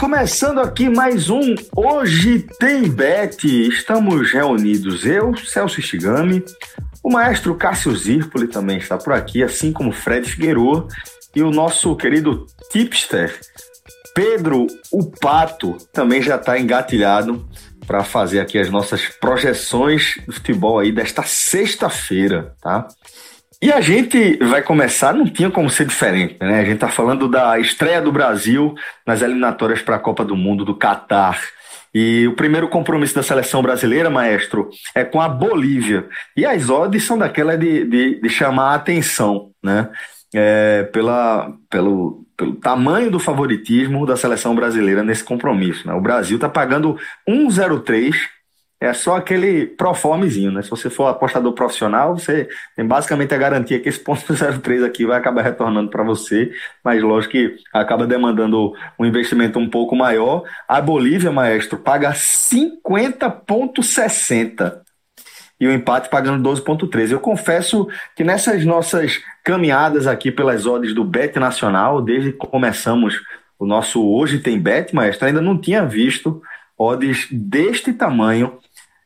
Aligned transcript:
Começando 0.00 0.60
aqui 0.60 0.88
mais 0.88 1.28
um 1.28 1.54
Hoje 1.76 2.46
Tem 2.58 2.88
Bet. 2.88 3.44
Estamos 3.68 4.32
reunidos 4.32 5.04
eu, 5.04 5.36
Celso 5.36 5.82
Shigami, 5.82 6.42
o 7.04 7.12
maestro 7.12 7.54
Cássio 7.54 7.94
Zirpoli 7.94 8.48
também 8.48 8.78
está 8.78 8.96
por 8.96 9.12
aqui, 9.12 9.42
assim 9.42 9.74
como 9.74 9.92
Fred 9.92 10.26
Figueiredo 10.26 10.88
e 11.36 11.42
o 11.42 11.50
nosso 11.50 11.94
querido 11.96 12.46
tipster 12.72 13.38
Pedro 14.14 14.68
o 14.90 15.04
Pato 15.04 15.76
também 15.92 16.22
já 16.22 16.36
está 16.36 16.58
engatilhado 16.58 17.46
para 17.86 18.02
fazer 18.02 18.40
aqui 18.40 18.58
as 18.58 18.70
nossas 18.70 19.06
projeções 19.20 20.14
do 20.26 20.32
futebol 20.32 20.78
aí 20.78 20.90
desta 20.90 21.24
sexta-feira, 21.24 22.56
tá? 22.62 22.88
E 23.62 23.70
a 23.70 23.80
gente 23.82 24.38
vai 24.38 24.62
começar, 24.62 25.12
não 25.12 25.26
tinha 25.26 25.50
como 25.50 25.68
ser 25.68 25.86
diferente, 25.86 26.38
né? 26.40 26.60
A 26.60 26.64
gente 26.64 26.78
tá 26.78 26.88
falando 26.88 27.28
da 27.28 27.58
estreia 27.58 28.00
do 28.00 28.10
Brasil 28.10 28.74
nas 29.06 29.20
eliminatórias 29.20 29.82
para 29.82 29.96
a 29.96 29.98
Copa 29.98 30.24
do 30.24 30.34
Mundo 30.34 30.64
do 30.64 30.74
Catar. 30.74 31.38
E 31.92 32.26
o 32.26 32.34
primeiro 32.34 32.68
compromisso 32.68 33.14
da 33.14 33.22
seleção 33.22 33.60
brasileira, 33.60 34.08
maestro, 34.08 34.70
é 34.94 35.04
com 35.04 35.20
a 35.20 35.28
Bolívia. 35.28 36.08
E 36.34 36.46
as 36.46 36.70
odds 36.70 37.04
são 37.04 37.18
daquela 37.18 37.58
de, 37.58 37.84
de, 37.84 38.20
de 38.22 38.28
chamar 38.30 38.70
a 38.70 38.74
atenção, 38.76 39.50
né? 39.62 39.90
É, 40.34 40.84
pela, 40.84 41.52
pelo, 41.68 42.24
pelo 42.38 42.54
tamanho 42.54 43.10
do 43.10 43.18
favoritismo 43.18 44.06
da 44.06 44.16
seleção 44.16 44.54
brasileira 44.54 45.02
nesse 45.02 45.22
compromisso. 45.22 45.86
Né? 45.86 45.92
O 45.92 46.00
Brasil 46.00 46.36
está 46.36 46.48
pagando 46.48 46.96
1,03 47.28 48.14
é 48.80 48.92
só 48.94 49.16
aquele 49.16 49.66
proformezinho, 49.66 50.50
né? 50.50 50.62
Se 50.62 50.70
você 50.70 50.88
for 50.88 51.04
apostador 51.06 51.52
profissional, 51.52 52.16
você 52.16 52.48
tem 52.74 52.86
basicamente 52.86 53.34
a 53.34 53.38
garantia 53.38 53.78
que 53.78 53.90
esse 53.90 54.00
ponto 54.00 54.24
03 54.62 54.82
aqui 54.82 55.04
vai 55.04 55.18
acabar 55.18 55.42
retornando 55.42 55.90
para 55.90 56.02
você, 56.02 56.50
mas 56.82 57.02
lógico 57.02 57.32
que 57.32 57.56
acaba 57.74 58.06
demandando 58.06 58.72
um 58.98 59.04
investimento 59.04 59.58
um 59.58 59.68
pouco 59.68 59.94
maior. 59.94 60.44
A 60.66 60.80
Bolívia, 60.80 61.30
maestro, 61.30 61.76
paga 61.76 62.12
50,60 62.12 64.80
e 65.60 65.66
o 65.66 65.72
empate 65.72 66.08
pagando 66.08 66.48
12,13. 66.48 67.10
Eu 67.10 67.20
confesso 67.20 67.86
que 68.16 68.24
nessas 68.24 68.64
nossas 68.64 69.20
caminhadas 69.44 70.06
aqui 70.06 70.32
pelas 70.32 70.64
odds 70.64 70.94
do 70.94 71.04
Bet 71.04 71.38
Nacional, 71.38 72.00
desde 72.00 72.32
que 72.32 72.38
começamos 72.38 73.20
o 73.58 73.66
nosso 73.66 74.02
Hoje 74.02 74.38
Tem 74.38 74.58
Bet, 74.58 74.94
maestro, 74.94 75.26
ainda 75.26 75.42
não 75.42 75.58
tinha 75.58 75.84
visto 75.84 76.40
odds 76.78 77.28
deste 77.30 77.92
tamanho 77.92 78.58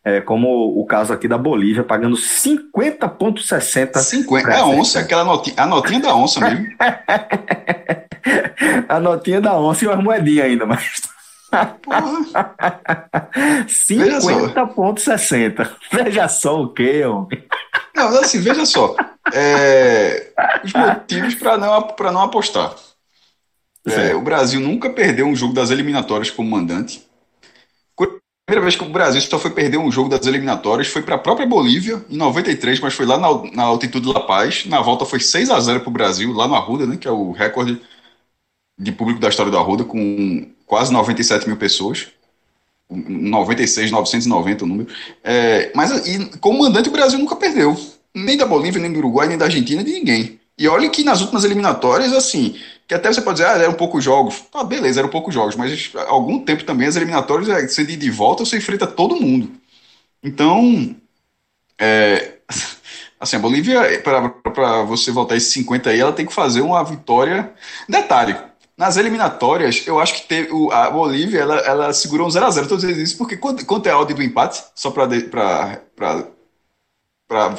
é, 0.05 0.21
como 0.21 0.79
o 0.79 0.85
caso 0.85 1.15
aqui 1.15 1.27
da 1.27 1.39
Bolívia, 1.39 1.83
pagando 1.83 2.15
50,60. 2.15 3.99
50, 3.99 4.51
é 4.51 4.59
a 4.59 4.67
onça, 4.67 5.01
aquela 5.01 5.25
notinha, 5.25 5.57
a 5.57 5.67
notinha 5.67 6.01
da 6.01 6.15
onça 6.15 6.41
mesmo. 6.41 6.67
a 8.87 9.01
notinha 9.01 9.41
da 9.41 9.59
onça 9.59 9.85
e 9.85 9.89
uma 9.89 9.97
moedinha 9.97 10.45
ainda, 10.45 10.67
mas. 10.67 11.01
50,60. 13.67 15.71
Veja 15.91 16.29
só 16.29 16.63
o 16.63 16.69
que, 16.69 17.03
homem. 17.05 17.43
Não, 17.97 18.09
assim, 18.19 18.41
veja 18.41 18.67
só. 18.67 18.95
É, 19.33 20.33
os 20.63 20.71
motivos 20.73 21.35
para 21.37 21.57
não, 21.57 21.95
não 22.13 22.21
apostar. 22.21 22.75
É, 23.87 24.15
o 24.15 24.21
Brasil 24.21 24.61
nunca 24.61 24.91
perdeu 24.91 25.27
um 25.27 25.37
jogo 25.37 25.55
das 25.55 25.71
eliminatórias 25.71 26.31
como 26.31 26.51
mandante 26.51 27.07
primeira 28.47 28.63
vez 28.63 28.77
que 28.77 28.85
o 28.85 28.89
Brasil 28.89 29.21
só 29.23 29.39
foi 29.39 29.51
perder 29.51 29.79
um 29.79 29.91
jogo 29.91 30.09
das 30.09 30.27
eliminatórias 30.27 30.89
foi 30.89 31.03
para 31.03 31.15
a 31.15 31.19
própria 31.19 31.47
Bolívia, 31.47 32.05
em 32.11 32.17
93, 32.17 32.79
mas 32.81 32.95
foi 32.95 33.07
lá 33.07 33.17
na, 33.17 33.29
na 33.53 33.63
altitude 33.65 34.13
La 34.13 34.21
Paz. 34.21 34.67
Na 34.67 34.81
volta 34.81 35.07
foi 35.07 35.21
6 35.21 35.51
a 35.51 35.59
0 35.59 35.81
para 35.81 35.89
o 35.89 35.93
Brasil, 35.93 36.33
lá 36.33 36.47
no 36.47 36.55
Arruda, 36.55 36.87
né, 36.87 36.97
que 36.97 37.09
é 37.09 37.11
o 37.11 37.33
recorde 37.33 37.81
de 38.79 38.93
público 38.93 39.21
da 39.21 39.29
história 39.29 39.51
do 39.51 39.59
Arruda, 39.59 39.85
com 39.85 40.47
quase 40.67 40.93
97 40.93 41.47
mil 41.47 41.57
pessoas. 41.57 42.09
96, 42.91 43.91
990 43.91 44.65
o 44.65 44.69
número. 44.69 44.89
É, 45.23 45.73
mas 45.75 46.07
e, 46.07 46.39
como 46.39 46.59
mandante, 46.59 46.89
o 46.89 46.93
Brasil 46.93 47.19
nunca 47.19 47.37
perdeu. 47.37 47.77
Nem 48.15 48.37
da 48.37 48.47
Bolívia, 48.47 48.81
nem 48.81 48.93
do 48.93 48.99
Uruguai, 48.99 49.27
nem 49.27 49.39
da 49.39 49.47
Argentina, 49.47 49.83
de 49.83 49.93
ninguém. 49.93 50.39
E 50.57 50.69
olha 50.69 50.89
que 50.89 51.03
nas 51.03 51.21
últimas 51.21 51.45
eliminatórias, 51.45 52.13
assim, 52.13 52.55
que 52.87 52.95
até 52.95 53.13
você 53.13 53.23
pode 53.23 53.39
dizer, 53.39 53.49
ah, 53.49 53.57
eram 53.59 53.75
poucos 53.75 54.05
jogos. 54.05 54.41
Tá, 54.53 54.63
beleza, 54.63 55.01
eram 55.01 55.09
poucos 55.09 55.35
jogos, 55.35 55.57
mas 55.57 55.91
algum 56.07 56.39
tempo 56.39 56.65
também 56.65 56.87
as 56.87 56.97
eliminatórias, 56.97 57.49
é, 57.49 57.67
você 57.67 57.85
de, 57.85 58.11
volta, 58.11 58.45
você 58.45 58.59
enfrenta 58.59 58.87
todo 58.87 59.17
mundo. 59.17 59.51
Então, 60.23 60.95
é, 61.79 62.35
assim, 63.19 63.37
a 63.37 63.39
Bolívia, 63.39 63.81
para 64.03 64.83
você 64.83 65.11
voltar 65.11 65.37
esses 65.37 65.53
50 65.53 65.91
aí, 65.91 66.01
ela 66.01 66.13
tem 66.13 66.27
que 66.27 66.33
fazer 66.33 66.61
uma 66.61 66.85
vitória. 66.85 67.53
Detalhe, 67.89 68.37
nas 68.77 68.97
eliminatórias, 68.97 69.87
eu 69.87 70.01
acho 70.01 70.15
que 70.15 70.29
teve, 70.29 70.49
a 70.73 70.91
Bolívia, 70.91 71.41
ela, 71.41 71.57
ela 71.61 71.93
segurou 71.93 72.27
um 72.27 72.31
0x0. 72.31 72.63
Estou 72.63 72.77
dizendo 72.77 73.01
isso 73.01 73.17
porque 73.17 73.37
quanto, 73.37 73.65
quanto 73.65 73.87
é 73.87 73.93
a 73.93 73.99
odd 73.99 74.13
do 74.13 74.23
empate? 74.23 74.63
Só 74.75 74.91
para 74.91 75.81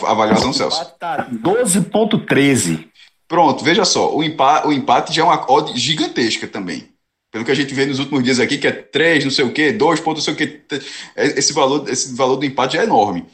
avaliação, 0.06 0.52
Celso. 0.52 0.94
Tá 1.00 1.28
12,13. 1.32 2.90
Pronto, 3.28 3.64
veja 3.64 3.84
só, 3.86 4.16
o 4.16 4.24
empate, 4.24 4.68
o 4.68 4.72
empate 4.72 5.14
já 5.14 5.24
é 5.24 5.26
uma 5.26 5.52
odd 5.52 5.78
gigantesca 5.80 6.48
também. 6.48 6.90
Pelo 7.32 7.44
que 7.44 7.52
a 7.52 7.56
gente 7.56 7.74
vê 7.74 7.86
nos 7.86 8.00
últimos 8.00 8.24
dias 8.24 8.40
aqui, 8.40 8.58
que 8.58 8.68
é 8.68 8.72
3, 8.72 9.26
não 9.26 9.32
sei 9.32 9.44
o 9.44 9.52
quê, 9.52 9.72
2 9.72 10.00
pontos, 10.00 10.26
não 10.26 10.36
sei 10.36 10.46
o 10.46 10.48
quê. 10.48 10.82
Esse 11.16 11.52
valor, 11.52 11.90
esse 11.90 12.16
valor 12.16 12.38
do 12.38 12.46
empate 12.46 12.76
já 12.76 12.82
é 12.82 12.86
enorme. 12.86 13.26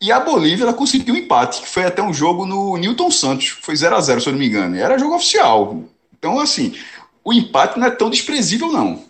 E 0.00 0.12
a 0.12 0.20
Bolívia 0.20 0.64
ela 0.64 0.72
conseguiu 0.72 1.14
um 1.14 1.18
empate, 1.18 1.62
que 1.62 1.68
foi 1.68 1.84
até 1.84 2.02
um 2.02 2.14
jogo 2.14 2.46
no 2.46 2.76
Newton 2.76 3.10
Santos, 3.10 3.48
foi 3.48 3.76
0 3.76 3.96
a 3.96 4.00
0 4.00 4.20
se 4.20 4.28
eu 4.28 4.32
não 4.32 4.38
me 4.38 4.46
engano. 4.46 4.76
Era 4.76 4.98
jogo 4.98 5.16
oficial. 5.16 5.84
Então, 6.16 6.38
assim, 6.38 6.74
o 7.24 7.32
empate 7.32 7.78
não 7.78 7.86
é 7.86 7.90
tão 7.90 8.08
desprezível, 8.08 8.70
não. 8.70 9.04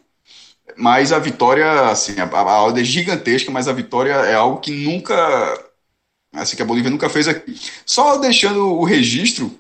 Mas 0.77 1.13
a 1.13 1.19
vitória, 1.19 1.91
assim, 1.91 2.19
a, 2.21 2.25
a 2.25 2.65
odd 2.65 2.81
é 2.81 2.85
gigantesca, 2.85 3.51
mas 3.51 3.69
a 3.69 3.73
vitória 3.73 4.13
é 4.13 4.35
algo 4.35 4.61
que 4.61 4.71
nunca. 4.73 5.15
Assim, 6.33 6.57
que 6.57 6.63
a 6.63 6.65
Bolívia 6.65 6.91
nunca 6.91 7.09
fez 7.09 7.29
aqui. 7.29 7.61
Só 7.85 8.17
deixando 8.17 8.65
o 8.67 8.85
registro 8.85 9.53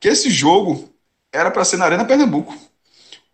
que 0.00 0.08
esse 0.08 0.30
jogo 0.30 0.88
era 1.32 1.50
para 1.50 1.64
ser 1.64 1.76
na 1.76 1.84
Arena 1.84 2.04
Pernambuco. 2.04 2.56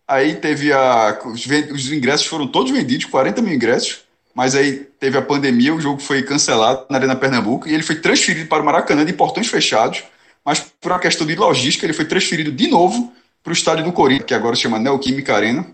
Aí 0.07 0.35
teve 0.35 0.71
a. 0.71 1.19
Os, 1.25 1.45
os, 1.71 1.91
ingressos 1.91 2.27
foram 2.27 2.47
todos 2.47 2.71
vendidos, 2.71 3.05
40 3.05 3.41
mil 3.41 3.53
ingressos, 3.53 4.01
mas 4.33 4.55
aí 4.55 4.87
teve 4.99 5.17
a 5.17 5.21
pandemia, 5.21 5.73
o 5.73 5.81
jogo 5.81 5.99
foi 5.99 6.21
cancelado 6.21 6.85
na 6.89 6.97
Arena 6.97 7.15
Pernambuco 7.15 7.67
e 7.67 7.73
ele 7.73 7.83
foi 7.83 7.95
transferido 7.95 8.47
para 8.47 8.61
o 8.61 8.65
Maracanã 8.65 9.03
de 9.03 9.13
portões 9.13 9.47
fechados, 9.47 10.03
mas 10.43 10.59
por 10.59 10.91
uma 10.91 10.99
questão 10.99 11.25
de 11.25 11.35
logística, 11.35 11.85
ele 11.85 11.93
foi 11.93 12.05
transferido 12.05 12.51
de 12.51 12.67
novo 12.67 13.11
para 13.43 13.51
o 13.51 13.53
estádio 13.53 13.83
do 13.83 13.91
Corinthians, 13.91 14.27
que 14.27 14.33
agora 14.33 14.55
se 14.55 14.63
chama 14.63 14.77
Neoquímica 14.77 15.35
Arena, 15.35 15.65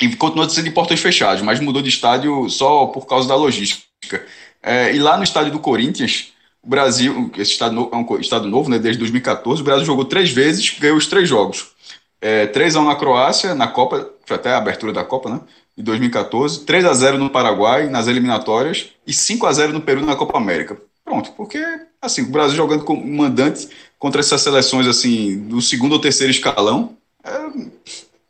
e 0.00 0.16
continua 0.16 0.48
sendo 0.48 0.64
de 0.64 0.70
portões 0.70 1.00
fechados, 1.00 1.42
mas 1.42 1.60
mudou 1.60 1.82
de 1.82 1.88
estádio 1.88 2.48
só 2.48 2.86
por 2.86 3.06
causa 3.06 3.28
da 3.28 3.34
logística. 3.34 4.24
É, 4.62 4.94
e 4.94 4.98
lá 4.98 5.16
no 5.16 5.24
estádio 5.24 5.52
do 5.52 5.58
Corinthians, 5.58 6.32
o 6.62 6.68
Brasil, 6.68 7.30
esse 7.36 7.52
estado 7.52 7.90
é 7.92 7.96
um 7.96 8.20
estado 8.20 8.46
novo, 8.46 8.70
né, 8.70 8.78
desde 8.78 8.98
2014, 9.00 9.60
o 9.60 9.64
Brasil 9.64 9.84
jogou 9.84 10.04
três 10.04 10.30
vezes, 10.30 10.78
ganhou 10.78 10.96
os 10.96 11.06
três 11.06 11.28
jogos. 11.28 11.72
É, 12.20 12.46
3x1 12.46 12.84
na 12.84 12.94
Croácia, 12.94 13.54
na 13.54 13.66
Copa, 13.66 14.08
foi 14.24 14.36
até 14.36 14.52
a 14.52 14.58
abertura 14.58 14.92
da 14.92 15.02
Copa, 15.02 15.28
né? 15.28 15.40
Em 15.76 15.82
2014, 15.82 16.60
3 16.60 16.84
a 16.84 16.94
0 16.94 17.18
no 17.18 17.30
Paraguai, 17.30 17.88
nas 17.88 18.06
eliminatórias, 18.06 18.90
e 19.04 19.12
5 19.12 19.44
a 19.44 19.52
0 19.52 19.72
no 19.72 19.80
Peru 19.80 20.06
na 20.06 20.14
Copa 20.14 20.38
América. 20.38 20.80
Pronto, 21.04 21.32
porque 21.32 21.58
assim, 22.00 22.22
o 22.22 22.30
Brasil 22.30 22.56
jogando 22.56 22.84
como 22.84 23.04
mandante 23.04 23.68
contra 23.98 24.20
essas 24.20 24.40
seleções 24.40 24.86
assim, 24.86 25.38
do 25.48 25.60
segundo 25.60 25.92
ou 25.92 26.00
terceiro 26.00 26.30
escalão, 26.30 26.96
é, 27.24 27.30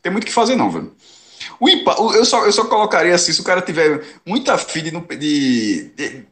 tem 0.00 0.10
muito 0.10 0.24
o 0.24 0.26
que 0.26 0.32
fazer, 0.32 0.56
não, 0.56 0.70
velho. 0.70 0.90
O 1.60 1.68
eu, 1.68 2.24
só, 2.24 2.44
eu 2.44 2.52
só 2.52 2.64
colocaria 2.64 3.14
assim, 3.14 3.32
se 3.32 3.40
o 3.40 3.44
cara 3.44 3.60
tiver 3.60 4.02
muita 4.26 4.56
fide 4.58 4.90
de, 4.90 5.90
de, 5.94 6.24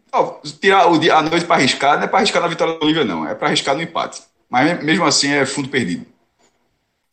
Tirar 0.61 0.87
o 0.87 0.99
dia, 0.99 1.17
a 1.17 1.23
noite 1.23 1.45
para 1.45 1.57
arriscar, 1.57 1.97
não 1.97 2.05
é 2.05 2.07
para 2.07 2.19
arriscar 2.19 2.43
na 2.43 2.49
vitória 2.49 2.75
da 2.75 2.81
Bolívia, 2.81 3.05
não. 3.05 3.29
É 3.29 3.35
para 3.35 3.49
arriscar 3.49 3.75
no 3.75 3.83
empate. 3.83 4.23
Mas 4.49 4.83
mesmo 4.83 5.05
assim 5.05 5.33
é 5.33 5.47
fundo 5.47 5.69
perdido. 5.69 6.07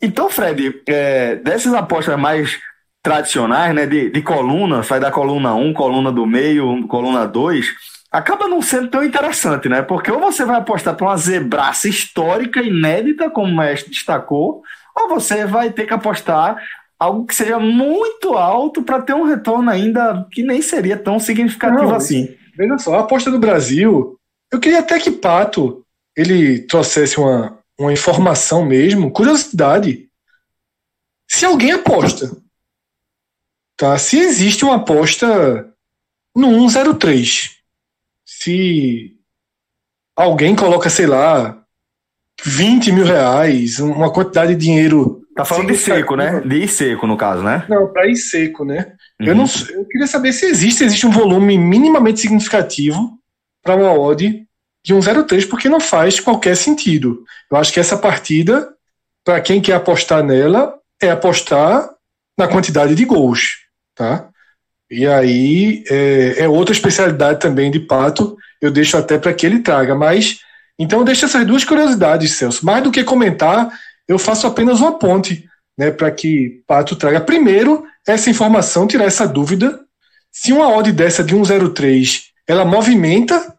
Então, 0.01 0.29
Fred, 0.29 0.81
é, 0.87 1.35
dessas 1.35 1.73
apostas 1.73 2.17
mais 2.19 2.59
tradicionais, 3.01 3.73
né, 3.73 3.85
de, 3.85 4.09
de 4.09 4.21
coluna, 4.21 4.83
sai 4.83 4.99
da 4.99 5.11
coluna 5.11 5.53
1, 5.55 5.73
coluna 5.73 6.11
do 6.11 6.25
meio, 6.25 6.87
coluna 6.87 7.25
2, 7.25 7.67
acaba 8.11 8.47
não 8.47 8.61
sendo 8.61 8.89
tão 8.89 9.03
interessante, 9.03 9.69
né? 9.69 9.81
Porque 9.81 10.11
ou 10.11 10.19
você 10.19 10.45
vai 10.45 10.57
apostar 10.57 10.95
para 10.95 11.07
uma 11.07 11.17
zebraça 11.17 11.87
histórica, 11.87 12.61
inédita, 12.61 13.29
como 13.29 13.51
o 13.51 13.55
mestre 13.55 13.91
destacou, 13.91 14.61
ou 14.95 15.09
você 15.09 15.45
vai 15.45 15.71
ter 15.71 15.85
que 15.85 15.93
apostar 15.93 16.57
algo 16.99 17.25
que 17.25 17.35
seja 17.35 17.59
muito 17.59 18.33
alto 18.33 18.81
para 18.81 19.01
ter 19.01 19.13
um 19.13 19.23
retorno 19.23 19.69
ainda 19.69 20.25
que 20.31 20.43
nem 20.43 20.61
seria 20.61 20.97
tão 20.97 21.19
significativo 21.19 21.89
não, 21.89 21.95
assim. 21.95 22.35
Veja 22.57 22.77
só, 22.79 22.95
a 22.95 22.99
aposta 23.01 23.29
do 23.29 23.39
Brasil, 23.39 24.19
eu 24.51 24.59
queria 24.59 24.79
até 24.79 24.99
que 24.99 25.11
Pato 25.11 25.85
ele 26.15 26.61
trouxesse 26.61 27.19
uma, 27.19 27.59
uma 27.79 27.93
informação 27.93 28.65
mesmo, 28.65 29.11
curiosidade. 29.11 30.09
Se 31.29 31.45
alguém 31.45 31.71
aposta, 31.71 32.35
tá? 33.77 33.95
Se 33.99 34.17
existe 34.17 34.65
uma 34.65 34.77
aposta 34.77 35.71
no 36.35 36.67
103, 36.67 37.57
se 38.25 39.15
alguém 40.15 40.55
coloca, 40.55 40.89
sei 40.89 41.05
lá, 41.05 41.63
20 42.43 42.91
mil 42.91 43.05
reais, 43.05 43.79
uma 43.79 44.11
quantidade 44.11 44.55
de 44.55 44.65
dinheiro. 44.65 45.21
Tá 45.35 45.45
falando 45.45 45.67
de 45.67 45.77
seco, 45.77 46.15
né? 46.15 46.41
De 46.41 46.63
ir 46.63 46.67
seco, 46.67 47.05
no 47.05 47.15
caso, 47.15 47.43
né? 47.43 47.65
Não, 47.69 47.93
para 47.93 48.07
ir 48.07 48.15
seco, 48.15 48.65
né? 48.65 48.96
Uhum. 49.19 49.27
Eu, 49.27 49.35
não, 49.35 49.45
eu 49.69 49.85
queria 49.85 50.07
saber 50.07 50.31
se 50.33 50.45
existe, 50.45 50.83
existe 50.83 51.07
um 51.07 51.11
volume 51.11 51.57
minimamente 51.57 52.19
significativo 52.19 53.17
para 53.63 53.75
uma 53.75 53.91
odd 53.93 54.45
de 54.85 54.93
1,03, 54.93 55.49
porque 55.49 55.67
não 55.67 55.79
faz 55.79 56.19
qualquer 56.19 56.55
sentido. 56.55 57.23
Eu 57.51 57.57
acho 57.57 57.73
que 57.73 57.79
essa 57.79 57.97
partida, 57.97 58.69
para 59.25 59.41
quem 59.41 59.61
quer 59.61 59.73
apostar 59.73 60.23
nela, 60.23 60.75
é 61.01 61.09
apostar 61.09 61.89
na 62.37 62.47
quantidade 62.47 62.95
de 62.95 63.03
gols, 63.03 63.57
tá? 63.95 64.29
E 64.89 65.05
aí 65.05 65.83
é, 65.89 66.43
é 66.43 66.47
outra 66.47 66.73
especialidade 66.73 67.39
também 67.39 67.69
de 67.69 67.79
Pato, 67.79 68.37
eu 68.61 68.71
deixo 68.71 68.95
até 68.95 69.17
para 69.17 69.33
que 69.33 69.45
ele 69.45 69.59
traga, 69.59 69.93
mas 69.93 70.39
então 70.79 71.03
deixa 71.03 71.25
essas 71.25 71.45
duas 71.45 71.63
curiosidades, 71.63 72.33
Celso. 72.33 72.65
Mais 72.65 72.83
do 72.83 72.91
que 72.91 73.03
comentar, 73.03 73.69
eu 74.07 74.17
faço 74.17 74.47
apenas 74.47 74.79
uma 74.79 74.97
ponte, 74.97 75.45
né, 75.77 75.91
para 75.91 76.09
que 76.11 76.63
Pato 76.65 76.95
traga 76.95 77.19
primeiro 77.19 77.85
essa 78.07 78.29
informação, 78.29 78.87
tirar 78.87 79.05
essa 79.05 79.27
dúvida. 79.27 79.79
Se 80.31 80.53
uma 80.53 80.69
odd 80.69 80.91
dessa 80.91 81.23
de 81.23 81.33
103, 81.33 82.31
ela 82.47 82.63
movimenta 82.63 83.55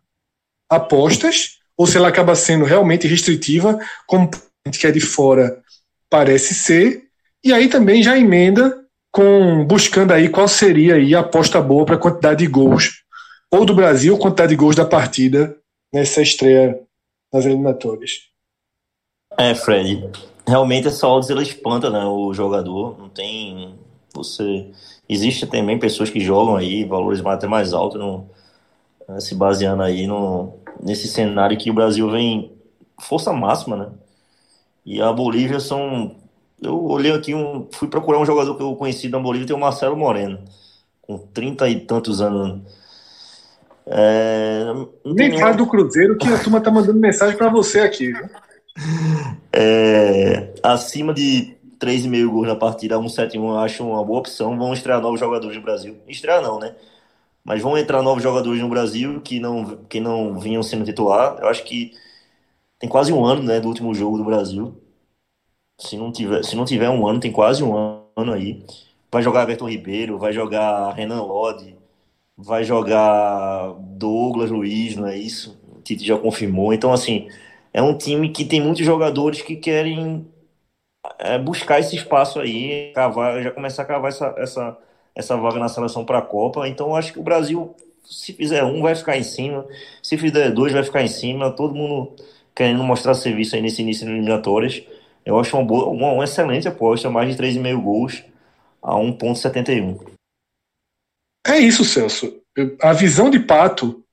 apostas, 0.71 1.59
ou 1.77 1.87
se 1.87 1.97
ela 1.97 2.09
acaba 2.09 2.35
sendo 2.35 2.65
realmente 2.65 3.07
restritiva, 3.07 3.79
como 4.07 4.31
que 4.73 4.87
é 4.87 4.91
de 4.91 5.01
fora 5.01 5.63
parece 6.11 6.55
ser, 6.55 7.05
e 7.45 7.53
aí 7.53 7.69
também 7.69 8.03
já 8.03 8.19
emenda 8.19 8.85
com 9.13 9.65
buscando 9.65 10.13
aí 10.13 10.29
qual 10.29 10.49
seria 10.49 10.97
aí 10.97 11.15
a 11.15 11.21
aposta 11.21 11.61
boa 11.61 11.85
para 11.85 11.95
a 11.95 11.99
quantidade 11.99 12.45
de 12.45 12.51
gols 12.51 13.03
ou 13.51 13.65
do 13.65 13.75
Brasil, 13.75 14.19
quantidade 14.19 14.51
de 14.51 14.57
gols 14.57 14.77
da 14.77 14.85
partida 14.85 15.57
nessa 15.93 16.21
estreia 16.21 16.79
nas 17.33 17.45
eliminatórias. 17.45 18.29
É, 19.39 19.55
Fred, 19.55 20.11
realmente 20.47 20.89
essa 20.89 21.07
odds 21.07 21.31
ela 21.31 21.43
espanta, 21.43 21.91
né, 21.91 22.05
o 22.05 22.33
jogador, 22.35 22.99
não 22.99 23.09
tem 23.09 23.79
você 24.19 24.67
existe 25.09 25.47
também 25.47 25.79
pessoas 25.79 26.11
que 26.11 26.21
jogam 26.21 26.57
aí 26.57 26.85
valores 26.85 27.25
até 27.25 27.47
mais 27.47 27.73
altos 27.73 27.99
no, 27.99 28.27
né, 29.09 29.21
se 29.21 29.35
baseando 29.35 29.83
aí 29.83 30.07
no, 30.07 30.55
nesse 30.83 31.09
cenário 31.09 31.57
que 31.57 31.71
o 31.71 31.75
Brasil 31.75 32.11
vem 32.11 32.53
força 33.01 33.33
máxima, 33.33 33.77
né? 33.77 33.89
E 34.85 35.01
a 35.01 35.13
Bolívia 35.13 35.61
são. 35.61 36.17
Eu 36.61 36.85
olhei 36.85 37.13
aqui, 37.13 37.35
um, 37.35 37.69
fui 37.71 37.89
procurar 37.89 38.19
um 38.19 38.27
jogador 38.27 38.57
que 38.57 38.63
eu 38.63 38.75
conheci 38.75 39.09
da 39.09 39.19
Bolívia, 39.19 39.47
tem 39.47 39.57
o 39.57 39.61
Marcelo 39.61 39.97
Moreno, 39.97 40.41
com 41.03 41.19
30 41.19 41.69
e 41.69 41.81
tantos 41.81 42.21
anos. 42.21 42.63
É, 43.87 44.65
Nem 45.05 45.29
nenhuma... 45.29 45.41
faz 45.41 45.57
do 45.57 45.67
Cruzeiro 45.67 46.19
que 46.19 46.29
a 46.29 46.39
turma 46.39 46.61
tá 46.61 46.71
mandando 46.71 46.99
mensagem 46.99 47.37
para 47.37 47.49
você 47.49 47.81
aqui. 47.81 48.13
Viu? 48.13 48.29
É, 49.51 50.55
acima 50.63 51.13
de 51.13 51.58
3,5 51.81 52.31
gols 52.31 52.47
na 52.49 52.57
partida, 52.57 52.97
1,71 52.99 53.35
eu 53.37 53.59
acho 53.59 53.87
uma 53.87 54.05
boa 54.05 54.21
opção. 54.21 54.57
Vão 54.59 54.73
estrear 54.73 55.01
novos 55.01 55.21
jogadores 55.21 55.57
no 55.57 55.63
Brasil. 55.63 55.97
Estrear 56.09 56.43
não, 56.43 56.59
né? 56.59 56.75
mas 57.49 57.63
vão 57.63 57.79
entrar 57.79 58.03
novos 58.03 58.23
jogadores 58.23 58.61
no 58.61 58.69
Brasil 58.69 59.23
que 59.23 59.41
não, 59.41 59.79
que 59.89 60.01
não 60.01 60.39
vinham 60.39 60.63
sendo 60.63 60.85
titular. 60.85 61.39
Eu 61.41 61.49
acho 61.49 61.65
que 61.65 61.95
tem 62.79 62.91
quase 62.91 63.11
um 63.11 63.25
ano, 63.25 63.43
né, 63.43 63.59
do 63.59 63.69
último 63.69 63.95
jogo 63.95 64.19
do 64.19 64.25
Brasil. 64.25 64.77
Se 65.81 65.97
não 65.97 66.13
tiver, 66.13 66.45
se 66.45 66.55
não 66.55 66.67
tiver 66.67 66.91
um 66.91 67.07
ano, 67.07 67.21
tem 67.21 67.33
quase 67.33 67.65
um 67.65 67.75
ano 68.15 68.35
aí. 68.35 68.63
Vai 69.11 69.23
jogar 69.23 69.45
Everton 69.45 69.67
Ribeiro, 69.67 70.19
vai 70.19 70.31
jogar 70.31 70.93
Renan 70.93 71.23
Lodi, 71.23 71.75
vai 72.37 72.65
jogar 72.65 73.73
Douglas 73.97 74.51
Luiz, 74.51 74.95
não 74.97 75.07
é 75.07 75.17
isso? 75.17 75.59
O 75.75 75.81
Tite 75.81 76.05
já 76.05 76.19
confirmou. 76.19 76.75
Então, 76.75 76.93
assim, 76.93 77.29
é 77.73 77.81
um 77.81 77.97
time 77.97 78.29
que 78.31 78.45
tem 78.45 78.61
muitos 78.61 78.85
jogadores 78.85 79.41
que 79.41 79.57
querem 79.57 80.27
é, 81.19 81.39
buscar 81.39 81.81
esse 81.81 81.97
espaço 81.97 82.41
aí, 82.41 82.93
cavar, 82.95 83.43
já 83.43 83.51
começar 83.51 83.83
a 83.83 83.87
cavar 83.87 84.09
essa, 84.11 84.35
essa 84.37 84.79
essa 85.19 85.37
vaga 85.37 85.59
na 85.59 85.69
seleção 85.69 86.05
para 86.05 86.19
a 86.19 86.23
Copa. 86.23 86.69
Então, 86.69 86.95
acho 86.95 87.13
que 87.13 87.19
o 87.19 87.25
Brasil, 87.25 87.75
se 88.09 88.33
fizer 88.33 88.63
um, 88.63 88.81
vai 88.81 88.95
ficar 88.95 89.19
em 89.19 89.25
cima. 89.25 89.67
Se 90.01 90.17
fizer 90.17 90.53
dois, 90.53 90.73
vai 90.73 90.85
ficar 90.85 91.03
em 91.03 91.09
cima. 91.09 91.51
Todo 91.51 91.75
mundo 91.75 92.15
querendo 92.55 92.85
mostrar 92.85 93.15
serviço 93.15 93.57
aí 93.57 93.61
nesse 93.61 93.83
início 93.83 94.07
de 94.07 94.13
eliminatórias. 94.13 94.81
Eu 95.27 95.39
acho 95.39 95.57
uma, 95.57 95.65
boa, 95.65 95.89
uma, 95.89 96.13
uma 96.13 96.25
excelente 96.25 96.69
aposta, 96.69 97.11
mais 97.11 97.35
de 97.35 97.43
3,5 97.43 97.83
gols 97.83 98.25
a 98.81 98.95
1,71. 98.95 99.99
É 101.45 101.59
isso, 101.59 101.85
Celso. 101.85 102.41
A 102.81 102.93
visão 102.93 103.29
de 103.29 103.41
Pato, 103.41 104.05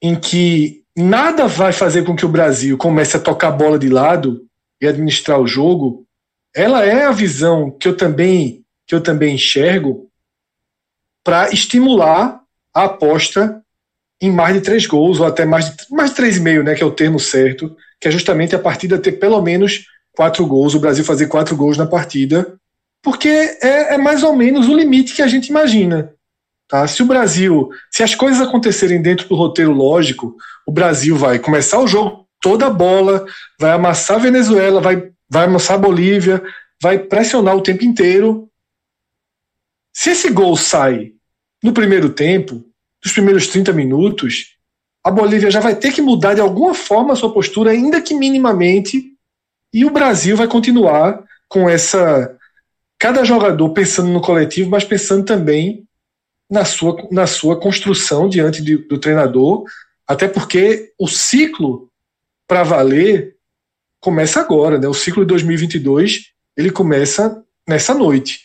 em 0.00 0.14
que 0.18 0.84
nada 0.96 1.48
vai 1.48 1.72
fazer 1.72 2.04
com 2.04 2.14
que 2.14 2.24
o 2.24 2.28
Brasil 2.28 2.78
comece 2.78 3.16
a 3.16 3.20
tocar 3.20 3.48
a 3.48 3.52
bola 3.52 3.78
de 3.78 3.88
lado 3.88 4.47
e 4.80 4.86
administrar 4.86 5.40
o 5.40 5.46
jogo, 5.46 6.06
ela 6.54 6.84
é 6.84 7.04
a 7.04 7.12
visão 7.12 7.70
que 7.70 7.88
eu 7.88 7.96
também 7.96 8.64
que 8.86 8.94
eu 8.94 9.02
também 9.02 9.34
enxergo 9.34 10.08
para 11.22 11.50
estimular 11.50 12.40
a 12.74 12.84
aposta 12.84 13.62
em 14.20 14.32
mais 14.32 14.54
de 14.54 14.62
três 14.62 14.86
gols, 14.86 15.20
ou 15.20 15.26
até 15.26 15.44
mais 15.44 15.66
de, 15.66 15.76
mais 15.90 16.10
de 16.10 16.16
três 16.16 16.38
e 16.38 16.40
meio, 16.40 16.64
né, 16.64 16.74
que 16.74 16.82
é 16.82 16.86
o 16.86 16.90
termo 16.90 17.20
certo, 17.20 17.76
que 18.00 18.08
é 18.08 18.10
justamente 18.10 18.56
a 18.56 18.58
partida 18.58 18.98
ter 18.98 19.12
pelo 19.12 19.40
menos 19.42 19.84
quatro 20.12 20.44
gols, 20.46 20.74
o 20.74 20.80
Brasil 20.80 21.04
fazer 21.04 21.26
quatro 21.26 21.54
gols 21.54 21.76
na 21.76 21.86
partida, 21.86 22.58
porque 23.02 23.28
é, 23.28 23.94
é 23.94 23.98
mais 23.98 24.22
ou 24.22 24.34
menos 24.34 24.68
o 24.68 24.76
limite 24.76 25.14
que 25.14 25.22
a 25.22 25.28
gente 25.28 25.48
imagina. 25.48 26.12
Tá? 26.66 26.86
Se 26.86 27.02
o 27.02 27.06
Brasil, 27.06 27.70
se 27.90 28.02
as 28.02 28.14
coisas 28.14 28.40
acontecerem 28.46 29.00
dentro 29.00 29.28
do 29.28 29.36
roteiro 29.36 29.72
lógico, 29.72 30.36
o 30.66 30.72
Brasil 30.72 31.16
vai 31.16 31.38
começar 31.38 31.78
o 31.78 31.86
jogo 31.86 32.27
toda 32.40 32.66
a 32.66 32.70
bola, 32.70 33.26
vai 33.58 33.72
amassar 33.72 34.16
a 34.16 34.20
Venezuela, 34.20 34.80
vai, 34.80 35.10
vai 35.28 35.44
amassar 35.46 35.76
a 35.76 35.80
Bolívia, 35.80 36.42
vai 36.80 36.98
pressionar 36.98 37.56
o 37.56 37.62
tempo 37.62 37.84
inteiro, 37.84 38.48
se 40.00 40.10
esse 40.10 40.30
gol 40.30 40.56
sai 40.56 41.12
no 41.60 41.72
primeiro 41.72 42.10
tempo, 42.10 42.64
nos 43.04 43.12
primeiros 43.12 43.48
30 43.48 43.72
minutos, 43.72 44.56
a 45.02 45.10
Bolívia 45.10 45.50
já 45.50 45.58
vai 45.58 45.74
ter 45.74 45.92
que 45.92 46.00
mudar 46.00 46.34
de 46.34 46.40
alguma 46.40 46.72
forma 46.72 47.12
a 47.12 47.16
sua 47.16 47.32
postura, 47.32 47.72
ainda 47.72 48.00
que 48.00 48.14
minimamente, 48.14 49.12
e 49.74 49.84
o 49.84 49.90
Brasil 49.90 50.36
vai 50.36 50.46
continuar 50.46 51.24
com 51.48 51.68
essa. 51.68 52.32
Cada 52.96 53.24
jogador 53.24 53.70
pensando 53.70 54.08
no 54.10 54.20
coletivo, 54.20 54.70
mas 54.70 54.84
pensando 54.84 55.24
também 55.24 55.84
na 56.48 56.64
sua, 56.64 57.08
na 57.10 57.26
sua 57.26 57.58
construção 57.58 58.28
diante 58.28 58.62
de, 58.62 58.76
do 58.76 58.98
treinador, 58.98 59.64
até 60.06 60.28
porque 60.28 60.92
o 60.96 61.08
ciclo 61.08 61.87
para 62.48 62.64
valer 62.64 63.36
começa 64.00 64.40
agora, 64.40 64.78
né? 64.78 64.88
O 64.88 64.94
ciclo 64.94 65.24
de 65.24 65.28
2022 65.28 66.32
ele 66.56 66.70
começa 66.70 67.44
nessa 67.68 67.94
noite. 67.94 68.40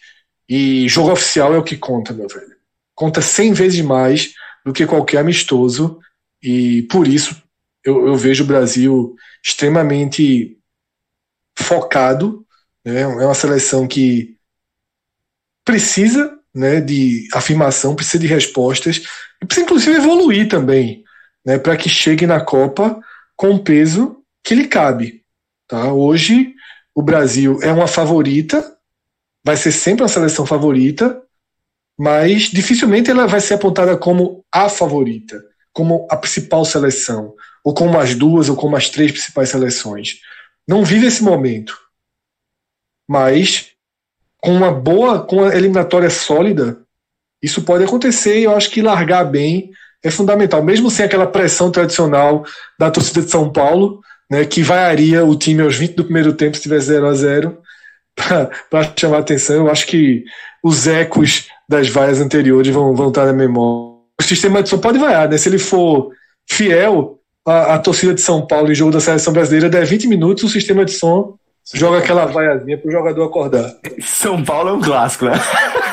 E 0.48 0.88
jogo 0.90 1.12
oficial 1.12 1.54
é 1.54 1.58
o 1.58 1.64
que 1.64 1.78
conta, 1.78 2.14
meu 2.14 2.28
velho. 2.28 2.54
Conta 2.94 3.22
100 3.22 3.54
vezes 3.54 3.82
mais 3.82 4.34
do 4.66 4.74
que 4.74 4.86
qualquer 4.86 5.20
amistoso. 5.20 6.00
E 6.42 6.84
por 6.84 7.08
isso 7.08 7.42
eu, 7.84 8.08
eu 8.08 8.16
vejo 8.16 8.44
o 8.44 8.48
Brasil 8.48 9.16
extremamente 9.44 10.58
focado. 11.58 12.46
Né? 12.84 13.02
É 13.02 13.08
uma 13.08 13.34
seleção 13.34 13.88
que 13.88 14.36
precisa 15.64 16.38
né, 16.54 16.82
de 16.82 17.28
afirmação, 17.34 17.96
precisa 17.96 18.20
de 18.20 18.28
respostas 18.28 19.02
e 19.42 19.46
precisa 19.46 19.66
inclusive 19.66 19.96
evoluir 19.96 20.48
também, 20.48 21.04
né, 21.44 21.58
para 21.58 21.76
que 21.76 21.90
chegue 21.90 22.28
na 22.28 22.42
Copa 22.42 23.02
com 23.36 23.52
o 23.52 23.64
peso 23.64 24.24
que 24.44 24.56
lhe 24.56 24.68
cabe. 24.68 25.24
Tá? 25.68 25.92
Hoje 25.92 26.54
o 26.94 27.02
Brasil 27.02 27.60
é 27.62 27.72
uma 27.72 27.88
favorita 27.88 28.74
vai 29.44 29.58
ser 29.58 29.72
sempre 29.72 30.04
uma 30.04 30.10
seleção 30.10 30.46
favorita, 30.46 31.22
mas 31.98 32.44
dificilmente 32.44 33.12
ela 33.12 33.28
vai 33.28 33.42
ser 33.42 33.56
apontada 33.56 33.98
como 33.98 34.44
a 34.52 34.70
favorita, 34.70 35.44
como 35.74 36.08
a 36.10 36.16
principal 36.16 36.64
seleção, 36.64 37.36
ou 37.64 37.74
como 37.74 38.00
as 38.00 38.16
duas 38.16 38.48
ou 38.48 38.56
como 38.56 38.76
as 38.76 38.90
três 38.90 39.12
principais 39.12 39.50
seleções. 39.50 40.20
Não 40.68 40.86
vive 40.86 41.08
esse 41.08 41.22
momento. 41.22 41.78
mas 43.08 43.72
com 44.38 44.54
uma 44.54 44.72
boa, 44.72 45.26
com 45.26 45.38
uma 45.38 45.56
eliminatória 45.56 46.10
sólida, 46.10 46.82
isso 47.42 47.64
pode 47.64 47.84
acontecer 47.84 48.40
e 48.40 48.44
eu 48.44 48.56
acho 48.56 48.70
que 48.70 48.82
largar 48.82 49.26
bem 49.26 49.72
é 50.04 50.12
fundamental, 50.12 50.62
mesmo 50.62 50.92
sem 50.92 51.06
aquela 51.06 51.26
pressão 51.26 51.72
tradicional 51.72 52.44
da 52.78 52.92
torcida 52.92 53.22
de 53.22 53.32
São 53.32 53.50
Paulo, 53.50 54.02
né, 54.30 54.46
que 54.46 54.62
vaiaria 54.62 55.24
o 55.24 55.36
time 55.36 55.62
aos 55.62 55.76
20 55.76 55.96
do 55.96 56.04
primeiro 56.04 56.34
tempo 56.34 56.58
se 56.58 56.64
tiver 56.64 56.80
0 56.80 57.08
a 57.08 57.14
0 57.14 57.58
para 58.70 58.94
chamar 58.96 59.20
atenção. 59.20 59.56
Eu 59.56 59.72
acho 59.72 59.88
que 59.88 60.24
os 60.64 60.88
ecos 60.88 61.48
das 61.68 61.90
vaias 61.90 62.20
anteriores 62.20 62.74
vão, 62.74 62.96
vão 62.96 63.10
estar 63.10 63.26
na 63.26 63.34
memória. 63.34 63.94
O 64.20 64.24
sistema 64.24 64.62
de 64.62 64.70
São 64.70 64.80
pode 64.80 65.00
vaiar, 65.00 65.30
né? 65.30 65.38
Se 65.38 65.50
ele 65.50 65.58
for 65.58 66.12
fiel 66.50 67.20
à, 67.46 67.76
à 67.76 67.80
torcida 67.80 68.14
de 68.14 68.22
São 68.22 68.46
Paulo 68.46 68.72
em 68.72 68.76
jogo 68.76 68.92
da 68.92 69.00
seleção 69.00 69.34
brasileira, 69.34 69.70
der 69.70 69.86
20 69.86 70.08
minutos, 70.08 70.44
o 70.44 70.50
sistema 70.50 70.86
de 70.86 70.92
som 70.92 71.36
joga 71.74 72.00
aquela 72.00 72.26
vaiazinha 72.26 72.78
para 72.78 72.90
o 72.90 72.92
jogador 72.92 73.26
acordar. 73.26 73.74
São 74.02 74.44
Paulo 74.44 74.70
é 74.70 74.74
um 74.74 74.82
clássico, 74.82 75.26
né? 75.26 75.34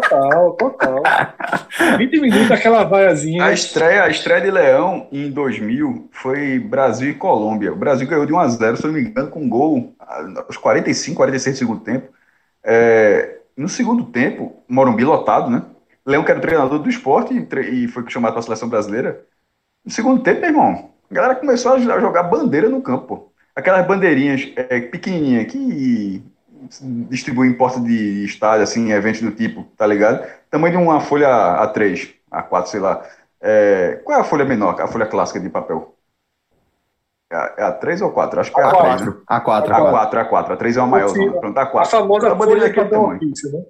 Total, 0.00 0.52
total. 0.52 1.02
20 1.98 2.20
minutos 2.20 2.50
aquela 2.50 2.84
vaiazinha. 2.84 3.44
A 3.44 3.52
estreia, 3.52 4.04
a 4.04 4.08
estreia 4.08 4.40
de 4.40 4.50
Leão 4.50 5.06
em 5.12 5.30
2000 5.30 6.08
foi 6.12 6.58
Brasil 6.58 7.10
e 7.10 7.14
Colômbia. 7.14 7.72
O 7.72 7.76
Brasil 7.76 8.06
ganhou 8.08 8.26
de 8.26 8.32
1 8.32 8.38
a 8.38 8.48
0 8.48 8.76
se 8.76 8.86
não 8.86 8.92
me 8.92 9.00
engano, 9.00 9.30
com 9.30 9.40
um 9.40 9.48
gol 9.48 9.94
aos 9.98 10.56
45, 10.56 11.16
46 11.16 11.54
do 11.54 11.58
segundo 11.58 11.80
tempo. 11.80 12.12
É, 12.62 13.38
no 13.56 13.68
segundo 13.68 14.04
tempo, 14.06 14.62
Morumbi 14.68 15.04
lotado, 15.04 15.50
né? 15.50 15.62
Leão, 16.04 16.24
que 16.24 16.30
era 16.30 16.38
o 16.38 16.42
treinador 16.42 16.78
do 16.78 16.88
esporte 16.88 17.34
e 17.34 17.88
foi 17.88 18.04
chamado 18.08 18.32
para 18.32 18.40
a 18.40 18.42
seleção 18.42 18.68
brasileira. 18.68 19.24
No 19.84 19.90
segundo 19.90 20.22
tempo, 20.22 20.40
meu 20.40 20.50
irmão, 20.50 20.90
a 21.10 21.14
galera 21.14 21.34
começou 21.34 21.72
a 21.72 21.78
jogar 21.78 22.24
bandeira 22.24 22.68
no 22.68 22.82
campo. 22.82 23.32
Aquelas 23.54 23.86
bandeirinhas 23.86 24.52
é, 24.56 24.80
pequenininhas 24.80 25.50
que 25.50 26.22
distribui 27.08 27.48
em 27.48 27.54
porta 27.54 27.80
de 27.80 28.24
estádio, 28.24 28.62
assim, 28.62 28.92
eventos 28.92 29.20
do 29.20 29.30
tipo, 29.30 29.64
tá 29.76 29.86
ligado? 29.86 30.26
Tamanho 30.50 30.76
de 30.76 30.82
uma 30.82 31.00
folha 31.00 31.28
A3, 31.28 32.12
A4, 32.30 32.66
sei 32.66 32.80
lá. 32.80 33.02
É, 33.40 34.00
qual 34.04 34.18
é 34.18 34.20
a 34.20 34.24
folha 34.24 34.44
menor, 34.44 34.80
a 34.80 34.88
folha 34.88 35.06
clássica 35.06 35.38
de 35.40 35.50
papel? 35.50 35.94
É 37.30 37.64
a, 37.64 37.72
3 37.72 38.02
ou 38.02 38.12
4? 38.12 38.40
Acho 38.40 38.52
que 38.52 38.60
é 38.60 38.64
a 38.64 38.70
4. 38.70 39.22
A 39.26 39.40
4. 39.40 39.74
A 39.74 39.90
4, 39.90 40.20
a 40.20 40.24
4. 40.24 40.52
A 40.52 40.56
3 40.56 40.76
é 40.76 40.80
uma 40.80 40.88
maior. 40.88 41.12
Pronto, 41.12 41.58
a 41.58 41.66
4. 41.66 41.96
A 41.96 42.00
famosa 42.00 42.28
uma 42.28 42.34
bandeira 42.34 42.60
daquele 42.60 42.88
tamanho. 42.88 43.20
né? 43.20 43.64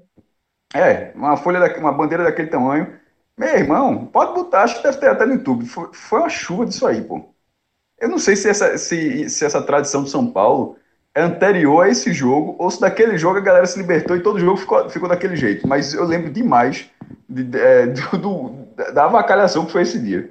É, 0.74 1.12
uma 1.14 1.36
folha, 1.36 1.60
da, 1.60 1.78
uma 1.78 1.92
bandeira 1.92 2.24
daquele 2.24 2.48
tamanho. 2.48 2.92
Meu 3.38 3.48
irmão, 3.48 4.06
pode 4.06 4.34
botar, 4.34 4.62
acho 4.62 4.76
que 4.76 4.82
deve 4.82 4.98
ter 4.98 5.08
até 5.08 5.24
no 5.24 5.34
YouTube. 5.34 5.66
Foi, 5.66 5.88
foi 5.92 6.18
uma 6.20 6.28
chuva 6.28 6.66
disso 6.66 6.86
aí, 6.86 7.00
pô. 7.00 7.24
Eu 7.98 8.08
não 8.08 8.18
sei 8.18 8.36
se 8.36 8.48
essa, 8.48 8.76
se, 8.76 9.28
se 9.30 9.44
essa 9.44 9.62
tradição 9.62 10.04
de 10.04 10.10
São 10.10 10.30
Paulo 10.30 10.76
é 10.76 10.83
anterior 11.16 11.82
a 11.82 11.88
esse 11.88 12.12
jogo, 12.12 12.56
ou 12.58 12.70
se 12.70 12.80
daquele 12.80 13.16
jogo 13.16 13.38
a 13.38 13.42
galera 13.42 13.66
se 13.66 13.78
libertou 13.78 14.16
e 14.16 14.20
todo 14.20 14.40
jogo 14.40 14.56
ficou, 14.56 14.90
ficou 14.90 15.08
daquele 15.08 15.36
jeito. 15.36 15.66
Mas 15.66 15.94
eu 15.94 16.04
lembro 16.04 16.30
demais 16.30 16.90
de, 17.28 17.44
de, 17.44 17.58
é, 17.58 17.86
do, 18.12 18.18
do, 18.18 18.52
da 18.92 19.04
avacalhação 19.04 19.64
que 19.64 19.72
foi 19.72 19.82
esse 19.82 20.00
dia. 20.00 20.30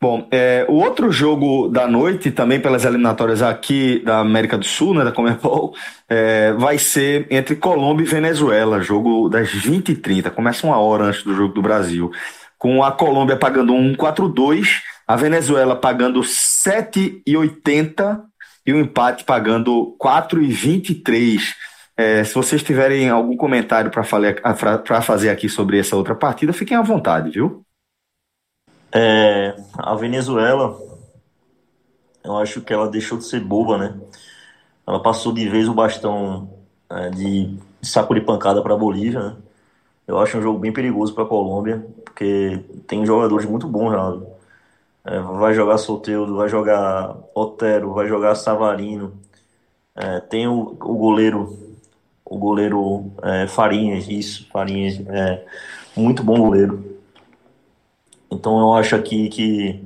Bom, 0.00 0.28
é, 0.30 0.64
o 0.68 0.74
outro 0.74 1.10
jogo 1.10 1.68
da 1.68 1.88
noite, 1.88 2.30
também 2.30 2.60
pelas 2.60 2.84
eliminatórias 2.84 3.42
aqui 3.42 4.00
da 4.04 4.20
América 4.20 4.56
do 4.56 4.64
Sul, 4.64 4.94
né, 4.94 5.02
da 5.02 5.10
Comebol, 5.10 5.74
é, 6.08 6.52
vai 6.52 6.78
ser 6.78 7.26
entre 7.28 7.56
Colômbia 7.56 8.04
e 8.04 8.08
Venezuela, 8.08 8.80
jogo 8.80 9.28
das 9.28 9.48
20h30, 9.48 10.30
começa 10.30 10.64
uma 10.64 10.78
hora 10.78 11.06
antes 11.06 11.24
do 11.24 11.34
jogo 11.34 11.52
do 11.52 11.60
Brasil, 11.60 12.12
com 12.56 12.84
a 12.84 12.92
Colômbia 12.92 13.36
pagando 13.36 13.72
1,42, 13.72 14.82
a 15.04 15.16
Venezuela 15.16 15.74
pagando 15.74 16.20
7,80 16.20 18.27
e 18.68 18.72
o 18.74 18.78
empate 18.78 19.24
pagando 19.24 19.96
4,23. 19.98 21.54
É, 21.96 22.22
se 22.22 22.34
vocês 22.34 22.62
tiverem 22.62 23.08
algum 23.08 23.34
comentário 23.34 23.90
para 23.90 25.00
fazer 25.00 25.30
aqui 25.30 25.48
sobre 25.48 25.78
essa 25.78 25.96
outra 25.96 26.14
partida, 26.14 26.52
fiquem 26.52 26.76
à 26.76 26.82
vontade, 26.82 27.30
viu? 27.30 27.62
É, 28.92 29.56
a 29.78 29.94
Venezuela, 29.94 30.78
eu 32.22 32.36
acho 32.36 32.60
que 32.60 32.70
ela 32.70 32.90
deixou 32.90 33.16
de 33.16 33.24
ser 33.24 33.40
boba, 33.40 33.78
né? 33.78 33.98
Ela 34.86 35.02
passou 35.02 35.32
de 35.32 35.48
vez 35.48 35.66
o 35.66 35.72
bastão 35.72 36.52
é, 36.90 37.08
de 37.08 37.58
saco 37.80 38.14
de 38.14 38.20
pancada 38.20 38.60
para 38.60 38.74
a 38.74 38.78
Bolívia, 38.78 39.30
né? 39.30 39.36
Eu 40.06 40.18
acho 40.18 40.36
um 40.36 40.42
jogo 40.42 40.58
bem 40.58 40.74
perigoso 40.74 41.14
para 41.14 41.24
a 41.24 41.26
Colômbia, 41.26 41.86
porque 42.04 42.62
tem 42.86 43.06
jogadores 43.06 43.46
muito 43.46 43.66
bons 43.66 43.92
lá. 43.92 44.20
É, 45.08 45.20
vai 45.20 45.54
jogar 45.54 45.78
Solteudo, 45.78 46.36
vai 46.36 46.50
jogar 46.50 47.16
Otero, 47.34 47.94
vai 47.94 48.06
jogar 48.06 48.34
Savarino. 48.34 49.14
É, 49.96 50.20
tem 50.20 50.46
o, 50.46 50.76
o, 50.80 50.94
goleiro, 50.96 51.58
o 52.24 52.36
goleiro 52.36 53.10
é, 53.22 53.46
Farinhas, 53.46 54.06
isso, 54.06 54.46
Farinhas, 54.52 55.00
é 55.08 55.46
muito 55.96 56.22
bom 56.22 56.38
goleiro. 56.38 56.98
Então 58.30 58.58
eu 58.60 58.74
acho 58.74 58.94
aqui 58.94 59.30
que 59.30 59.82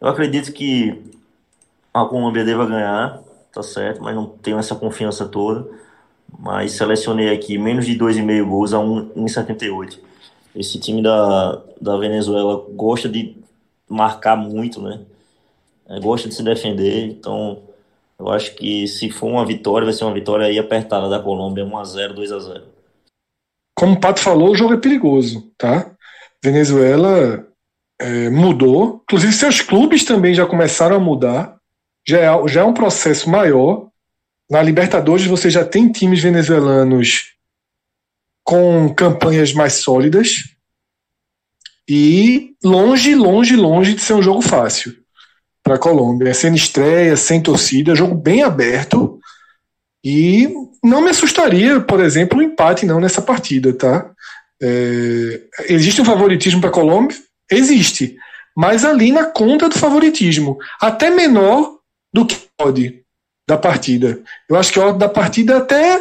eu 0.00 0.08
acredito 0.08 0.52
que 0.52 1.00
a 1.94 2.04
Colômbia 2.04 2.44
deva 2.44 2.66
ganhar, 2.66 3.22
tá 3.52 3.62
certo, 3.62 4.02
mas 4.02 4.16
não 4.16 4.26
tenho 4.26 4.58
essa 4.58 4.74
confiança 4.74 5.28
toda. 5.28 5.68
Mas 6.38 6.72
selecionei 6.72 7.32
aqui 7.32 7.56
menos 7.56 7.86
de 7.86 7.96
2,5 7.96 8.48
gols 8.48 8.74
a 8.74 8.78
1,78. 8.78 9.98
Esse 10.56 10.80
time 10.80 11.02
da, 11.02 11.62
da 11.80 11.96
Venezuela 11.96 12.64
gosta 12.74 13.08
de 13.08 13.40
marcar 13.90 14.36
muito, 14.36 14.80
né? 14.80 15.00
É, 15.88 15.98
gosta 15.98 16.28
de 16.28 16.34
se 16.34 16.42
defender, 16.42 17.06
então 17.06 17.62
eu 18.18 18.28
acho 18.28 18.54
que 18.54 18.86
se 18.86 19.10
for 19.10 19.26
uma 19.26 19.44
vitória, 19.44 19.84
vai 19.84 19.92
ser 19.92 20.04
uma 20.04 20.14
vitória 20.14 20.46
aí 20.46 20.58
apertada 20.58 21.08
da 21.08 21.18
Colômbia, 21.18 21.64
1x0, 21.64 22.14
2x0. 22.14 22.62
Como 23.74 23.94
o 23.94 24.00
Pato 24.00 24.20
falou, 24.20 24.50
o 24.50 24.54
jogo 24.54 24.74
é 24.74 24.76
perigoso, 24.76 25.50
tá? 25.58 25.90
Venezuela 26.42 27.46
é, 27.98 28.30
mudou, 28.30 29.00
inclusive 29.04 29.32
seus 29.32 29.60
clubes 29.60 30.04
também 30.04 30.34
já 30.34 30.46
começaram 30.46 30.96
a 30.96 31.00
mudar, 31.00 31.58
já 32.06 32.18
é, 32.18 32.48
já 32.48 32.60
é 32.60 32.64
um 32.64 32.74
processo 32.74 33.28
maior. 33.28 33.88
Na 34.50 34.62
Libertadores 34.62 35.26
você 35.26 35.50
já 35.50 35.64
tem 35.64 35.90
times 35.90 36.20
venezuelanos 36.20 37.34
com 38.44 38.92
campanhas 38.94 39.52
mais 39.52 39.74
sólidas, 39.74 40.44
e 41.92 42.54
longe, 42.62 43.16
longe, 43.16 43.56
longe 43.56 43.94
de 43.94 44.00
ser 44.00 44.14
um 44.14 44.22
jogo 44.22 44.40
fácil 44.40 44.94
para 45.60 45.74
a 45.74 45.78
Colômbia. 45.78 46.32
Sendo 46.32 46.56
estreia, 46.56 47.16
sem 47.16 47.42
torcida, 47.42 47.96
jogo 47.96 48.14
bem 48.14 48.44
aberto. 48.44 49.18
E 50.04 50.48
não 50.84 51.00
me 51.00 51.10
assustaria, 51.10 51.80
por 51.80 51.98
exemplo, 51.98 52.38
um 52.38 52.42
empate 52.42 52.86
não 52.86 53.00
nessa 53.00 53.20
partida, 53.20 53.72
tá? 53.72 54.08
É, 54.62 55.40
existe 55.68 56.00
um 56.00 56.04
favoritismo 56.04 56.60
para 56.60 56.70
a 56.70 56.72
Colômbia? 56.72 57.16
Existe. 57.50 58.16
Mas 58.56 58.84
ali 58.84 59.10
na 59.10 59.24
conta 59.24 59.68
do 59.68 59.76
favoritismo. 59.76 60.58
Até 60.80 61.10
menor 61.10 61.76
do 62.14 62.24
que 62.24 62.36
pode 62.56 63.02
da 63.48 63.58
partida. 63.58 64.22
Eu 64.48 64.54
acho 64.54 64.72
que 64.72 64.78
a 64.78 64.92
da 64.92 65.08
partida 65.08 65.56
até 65.56 66.00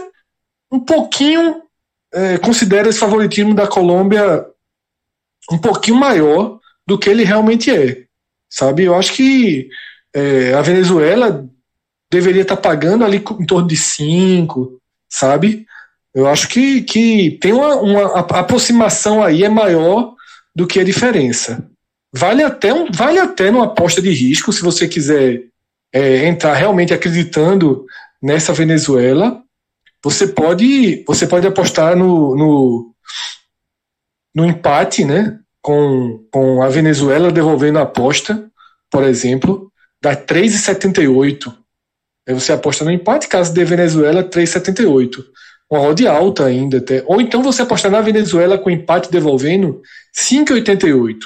um 0.72 0.79
pouquinho 0.79 1.63
é, 2.13 2.38
considera 2.38 2.89
esse 2.89 3.00
favoritismo 3.00 3.55
da 3.55 3.65
Colômbia 3.65 4.46
um 5.51 5.58
pouquinho 5.58 5.98
maior 5.98 6.60
do 6.86 6.98
que 6.98 7.10
ele 7.10 7.24
realmente 7.24 7.72
é. 7.72 8.03
Sabe? 8.50 8.84
Eu 8.84 8.96
acho 8.96 9.13
que 9.13 9.69
é, 10.13 10.53
a 10.53 10.62
Venezuela 10.62 11.48
deveria 12.12 12.41
estar 12.41 12.55
tá 12.55 12.62
pagando 12.62 13.05
ali 13.05 13.17
em 13.17 13.46
torno 13.46 13.67
de 13.67 13.77
5, 13.77 14.79
sabe? 15.08 15.65
Eu 16.13 16.27
acho 16.27 16.48
que, 16.48 16.81
que 16.81 17.38
tem 17.39 17.53
uma, 17.53 17.75
uma 17.75 18.19
aproximação 18.19 19.24
aí 19.24 19.43
é 19.43 19.50
maior 19.50 20.15
do 20.55 20.65
que 20.65 20.79
a 20.79 20.84
diferença. 20.84 21.69
Vale 22.12 22.41
até, 22.41 22.74
um, 22.74 22.91
vale 22.91 23.19
até 23.19 23.51
uma 23.51 23.65
aposta 23.65 24.01
de 24.01 24.10
risco, 24.10 24.51
se 24.51 24.63
você 24.63 24.88
quiser 24.88 25.43
é, 25.93 26.27
entrar 26.27 26.55
realmente 26.55 26.93
acreditando 26.93 27.86
nessa 28.22 28.51
Venezuela, 28.51 29.41
você 30.03 30.27
pode, 30.27 31.03
você 31.05 31.27
pode 31.27 31.46
apostar 31.46 31.96
no, 31.96 32.36
no, 32.36 32.96
no 34.36 34.46
empate, 34.46 35.04
né? 35.06 35.40
Com, 35.62 36.26
com 36.32 36.62
a 36.62 36.70
Venezuela 36.70 37.32
devolvendo 37.32 37.80
a 37.80 37.84
aposta, 37.84 38.50
por 38.90 39.04
exemplo, 39.04 39.72
dá 40.02 40.16
3,78. 40.16 41.54
Aí 42.28 42.34
você 42.34 42.54
aposta 42.54 42.86
no 42.86 42.92
empate, 42.92 43.28
caso 43.28 43.54
de 43.54 43.66
Venezuela, 43.66 44.24
3,78. 44.24 45.24
Uma 45.70 45.82
odd 45.82 46.08
alta 46.08 46.46
ainda 46.46 46.78
até. 46.78 47.04
Ou 47.06 47.22
então 47.22 47.44
você 47.44 47.62
apostar 47.62 47.92
na 47.92 48.02
Venezuela 48.02 48.58
com 48.58 48.70
empate 48.70 49.12
devolvendo 49.12 49.82
5,88. 50.16 51.20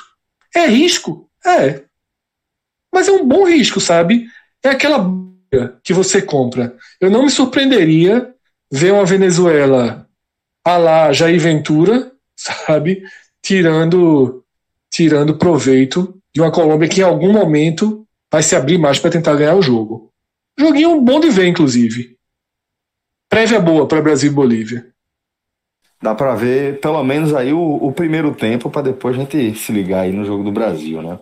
É 0.56 0.66
risco? 0.66 1.30
É. 1.46 1.84
Mas 2.94 3.08
é 3.08 3.12
um 3.12 3.28
bom 3.28 3.46
risco, 3.46 3.80
sabe? 3.80 4.28
É 4.64 4.70
aquela 4.70 5.06
que 5.84 5.94
você 5.94 6.22
compra. 6.22 6.76
Eu 7.00 7.10
não 7.10 7.24
me 7.24 7.30
surpreenderia 7.30 8.34
ver 8.72 8.92
uma 8.92 9.06
Venezuela 9.06 10.08
a 10.66 10.78
lá 10.78 11.14
Jair 11.14 11.40
Ventura 11.40 12.13
sabe? 12.36 13.04
Tirando, 13.42 14.44
tirando 14.90 15.38
proveito 15.38 16.18
de 16.34 16.42
uma 16.42 16.52
Colômbia 16.52 16.90
que 16.90 17.02
em 17.02 17.04
algum 17.04 17.32
momento 17.32 18.08
vai 18.32 18.42
se 18.42 18.56
abrir 18.56 18.78
mais 18.78 19.00
para 19.00 19.12
tentar 19.12 19.36
ganhar 19.36 19.56
o 19.56 19.62
jogo. 19.62 20.12
Joguinho 20.58 21.00
bom 21.02 21.20
de 21.20 21.30
ver, 21.30 21.48
inclusive. 21.48 22.18
prévia 23.30 23.60
boa 23.60 23.88
para 23.88 24.02
Brasil 24.02 24.32
e 24.32 24.34
Bolívia. 24.34 24.88
Dá 26.02 26.14
para 26.14 26.36
ver 26.36 26.80
pelo 26.80 27.04
menos 27.04 27.34
aí 27.34 27.54
o, 27.54 27.60
o 27.60 27.92
primeiro 27.92 28.34
tempo 28.36 28.70
para 28.70 28.82
depois 28.82 29.16
a 29.16 29.20
gente 29.20 29.56
se 29.56 29.72
ligar 29.72 30.02
aí 30.02 30.12
no 30.12 30.26
jogo 30.26 30.44
do 30.44 30.52
Brasil, 30.52 31.02
né? 31.02 31.20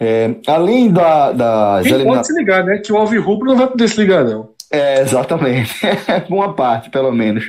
É, 0.00 0.34
além 0.46 0.90
da, 0.90 1.30
das 1.32 1.86
Quem 1.86 2.04
pode 2.04 2.26
se 2.26 2.32
ligar, 2.32 2.64
né? 2.64 2.78
Que 2.78 2.92
o 2.92 2.96
Alvi 2.96 3.18
Rubro 3.18 3.46
não 3.46 3.56
vai 3.56 3.66
poder 3.66 3.88
se 3.88 4.00
ligar, 4.00 4.24
não. 4.24 4.50
É, 4.70 5.00
exatamente. 5.00 5.72
Uma 6.28 6.52
parte, 6.52 6.90
pelo 6.90 7.12
menos, 7.12 7.44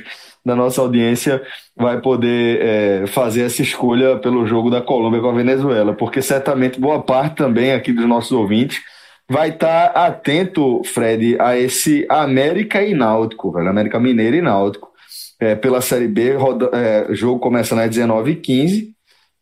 da 0.46 0.54
nossa 0.54 0.80
audiência 0.80 1.42
vai 1.76 2.00
poder 2.00 2.60
é, 2.62 3.06
fazer 3.08 3.42
essa 3.42 3.62
escolha 3.62 4.16
pelo 4.16 4.46
jogo 4.46 4.70
da 4.70 4.80
Colômbia 4.80 5.20
com 5.20 5.28
a 5.28 5.34
Venezuela, 5.34 5.92
porque 5.92 6.22
certamente 6.22 6.78
boa 6.78 7.02
parte 7.02 7.34
também 7.34 7.72
aqui 7.72 7.92
dos 7.92 8.06
nossos 8.06 8.30
ouvintes 8.30 8.80
vai 9.28 9.48
estar 9.48 9.88
tá 9.88 10.06
atento, 10.06 10.82
Fred, 10.84 11.36
a 11.40 11.58
esse 11.58 12.06
América 12.08 12.80
e 12.80 12.94
Náutico, 12.94 13.50
velho, 13.50 13.68
América 13.68 13.98
Mineiro 13.98 14.36
e 14.36 14.40
Náutico. 14.40 14.92
É, 15.40 15.56
pela 15.56 15.80
Série 15.80 16.06
B, 16.06 16.34
roda, 16.36 16.70
é, 16.72 17.12
jogo 17.12 17.40
começa 17.40 17.74
nas 17.74 17.90
19h15, 17.90 18.92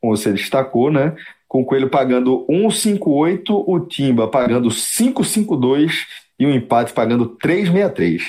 como 0.01 0.17
você 0.17 0.33
destacou, 0.33 0.91
né? 0.91 1.15
Com 1.47 1.61
o 1.61 1.65
Coelho 1.67 1.91
pagando 1.91 2.47
1,58, 2.49 3.51
o 3.51 3.81
Timba 3.81 4.27
pagando 4.27 4.71
5,52 4.71 5.93
e 6.39 6.47
o 6.47 6.51
empate 6.51 6.95
pagando 6.95 7.37
3,63. 7.37 8.23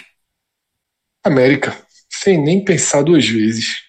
América, 1.26 1.76
sem 2.22 2.42
nem 2.42 2.64
pensar 2.64 3.04
duas 3.04 3.28
vezes. 3.28 3.84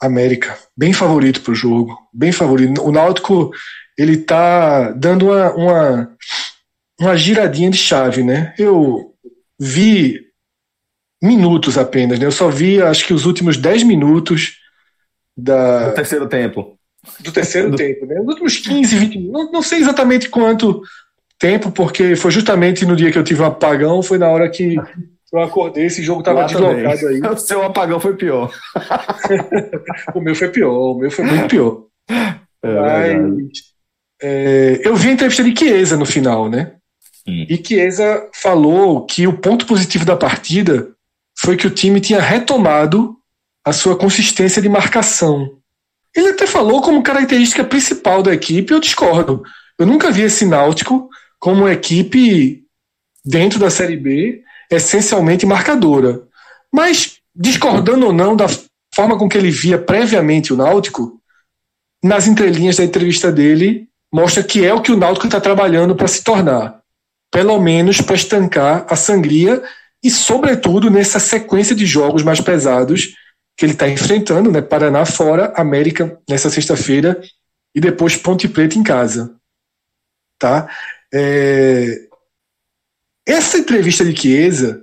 América, 0.00 0.56
bem 0.74 0.92
favorito 0.92 1.42
para 1.42 1.52
o 1.52 1.54
jogo, 1.54 1.96
bem 2.12 2.32
favorito. 2.32 2.82
O 2.82 2.90
Náutico 2.90 3.52
ele 3.98 4.16
tá 4.16 4.92
dando 4.92 5.26
uma, 5.26 5.52
uma, 5.52 6.16
uma 6.98 7.16
giradinha 7.16 7.70
de 7.70 7.76
chave, 7.76 8.22
né? 8.22 8.54
Eu 8.58 9.14
vi 9.58 10.18
minutos 11.22 11.76
apenas, 11.76 12.18
né? 12.18 12.24
Eu 12.24 12.32
só 12.32 12.48
vi, 12.48 12.80
acho 12.80 13.06
que 13.06 13.12
os 13.12 13.26
últimos 13.26 13.58
10 13.58 13.82
minutos 13.82 14.56
da... 15.36 15.90
do 15.90 15.94
terceiro 15.94 16.26
tempo. 16.26 16.78
Do 17.20 17.30
terceiro 17.30 17.68
do... 17.72 17.76
tempo, 17.76 18.06
né? 18.06 18.20
Os 18.22 18.28
últimos 18.28 18.56
15, 18.56 18.96
20 18.96 19.18
minutos, 19.18 19.32
não, 19.32 19.52
não 19.52 19.62
sei 19.62 19.80
exatamente 19.80 20.30
quanto 20.30 20.82
tempo, 21.38 21.70
porque 21.70 22.16
foi 22.16 22.30
justamente 22.30 22.86
no 22.86 22.96
dia 22.96 23.12
que 23.12 23.18
eu 23.18 23.24
tive 23.24 23.42
um 23.42 23.46
apagão, 23.46 24.02
foi 24.02 24.16
na 24.16 24.28
hora 24.28 24.48
que 24.48 24.76
eu 25.32 25.40
acordei, 25.40 25.86
esse 25.86 26.02
jogo 26.02 26.22
tava 26.22 26.44
deslocado 26.44 27.08
aí. 27.08 27.20
O 27.30 27.36
seu 27.36 27.62
apagão 27.62 28.00
foi 28.00 28.16
pior. 28.16 28.52
o 30.14 30.20
meu 30.20 30.34
foi 30.34 30.48
pior, 30.48 30.72
o 30.72 30.98
meu 30.98 31.10
foi 31.10 31.24
muito 31.24 31.48
pior. 31.48 31.84
É, 32.62 33.14
Mas 33.14 33.70
é, 34.22 34.80
eu 34.84 34.96
vi 34.96 35.08
a 35.08 35.12
entrevista 35.12 35.44
de 35.44 35.56
Chiesa 35.56 35.96
no 35.96 36.04
final, 36.04 36.48
né? 36.48 36.72
Sim. 37.24 37.46
E 37.48 37.56
Chiesa 37.56 38.28
falou 38.34 39.06
que 39.06 39.26
o 39.26 39.38
ponto 39.38 39.66
positivo 39.66 40.04
da 40.04 40.16
partida 40.16 40.90
foi 41.38 41.56
que 41.56 41.66
o 41.66 41.70
time 41.70 42.00
tinha 42.00 42.20
retomado 42.20 43.16
a 43.64 43.72
sua 43.72 43.96
consistência 43.96 44.60
de 44.60 44.68
marcação. 44.68 45.58
Ele 46.14 46.30
até 46.30 46.46
falou 46.46 46.82
como 46.82 47.02
característica 47.02 47.62
principal 47.62 48.22
da 48.22 48.34
equipe, 48.34 48.72
eu 48.72 48.80
discordo. 48.80 49.42
Eu 49.78 49.86
nunca 49.86 50.10
vi 50.10 50.22
esse 50.22 50.44
Náutico 50.44 51.08
como 51.38 51.62
uma 51.62 51.72
equipe 51.72 52.64
dentro 53.24 53.58
da 53.58 53.70
Série 53.70 53.96
B 53.96 54.42
essencialmente 54.70 55.44
marcadora. 55.44 56.22
Mas, 56.72 57.18
discordando 57.34 58.06
ou 58.06 58.12
não 58.12 58.36
da 58.36 58.46
forma 58.94 59.18
com 59.18 59.28
que 59.28 59.36
ele 59.36 59.50
via 59.50 59.78
previamente 59.78 60.52
o 60.52 60.56
Náutico, 60.56 61.20
nas 62.02 62.26
entrelinhas 62.26 62.76
da 62.76 62.84
entrevista 62.84 63.30
dele, 63.30 63.88
mostra 64.12 64.42
que 64.42 64.64
é 64.64 64.72
o 64.72 64.80
que 64.80 64.92
o 64.92 64.96
Náutico 64.96 65.26
está 65.26 65.40
trabalhando 65.40 65.94
para 65.94 66.08
se 66.08 66.22
tornar. 66.22 66.80
Pelo 67.30 67.60
menos 67.60 68.00
para 68.00 68.16
estancar 68.16 68.86
a 68.88 68.96
sangria 68.96 69.62
e, 70.02 70.10
sobretudo, 70.10 70.90
nessa 70.90 71.20
sequência 71.20 71.74
de 71.76 71.86
jogos 71.86 72.22
mais 72.22 72.40
pesados 72.40 73.14
que 73.56 73.64
ele 73.66 73.72
está 73.72 73.88
enfrentando, 73.88 74.50
né? 74.50 74.62
Paraná 74.62 75.04
fora, 75.04 75.52
América 75.54 76.18
nessa 76.28 76.48
sexta-feira 76.48 77.20
e 77.74 77.80
depois 77.80 78.16
Ponte 78.16 78.48
Preta 78.48 78.78
em 78.78 78.82
casa. 78.82 79.36
Tá? 80.38 80.68
É... 81.12 82.08
Essa 83.30 83.58
entrevista 83.58 84.04
de 84.04 84.20
Chiesa 84.20 84.82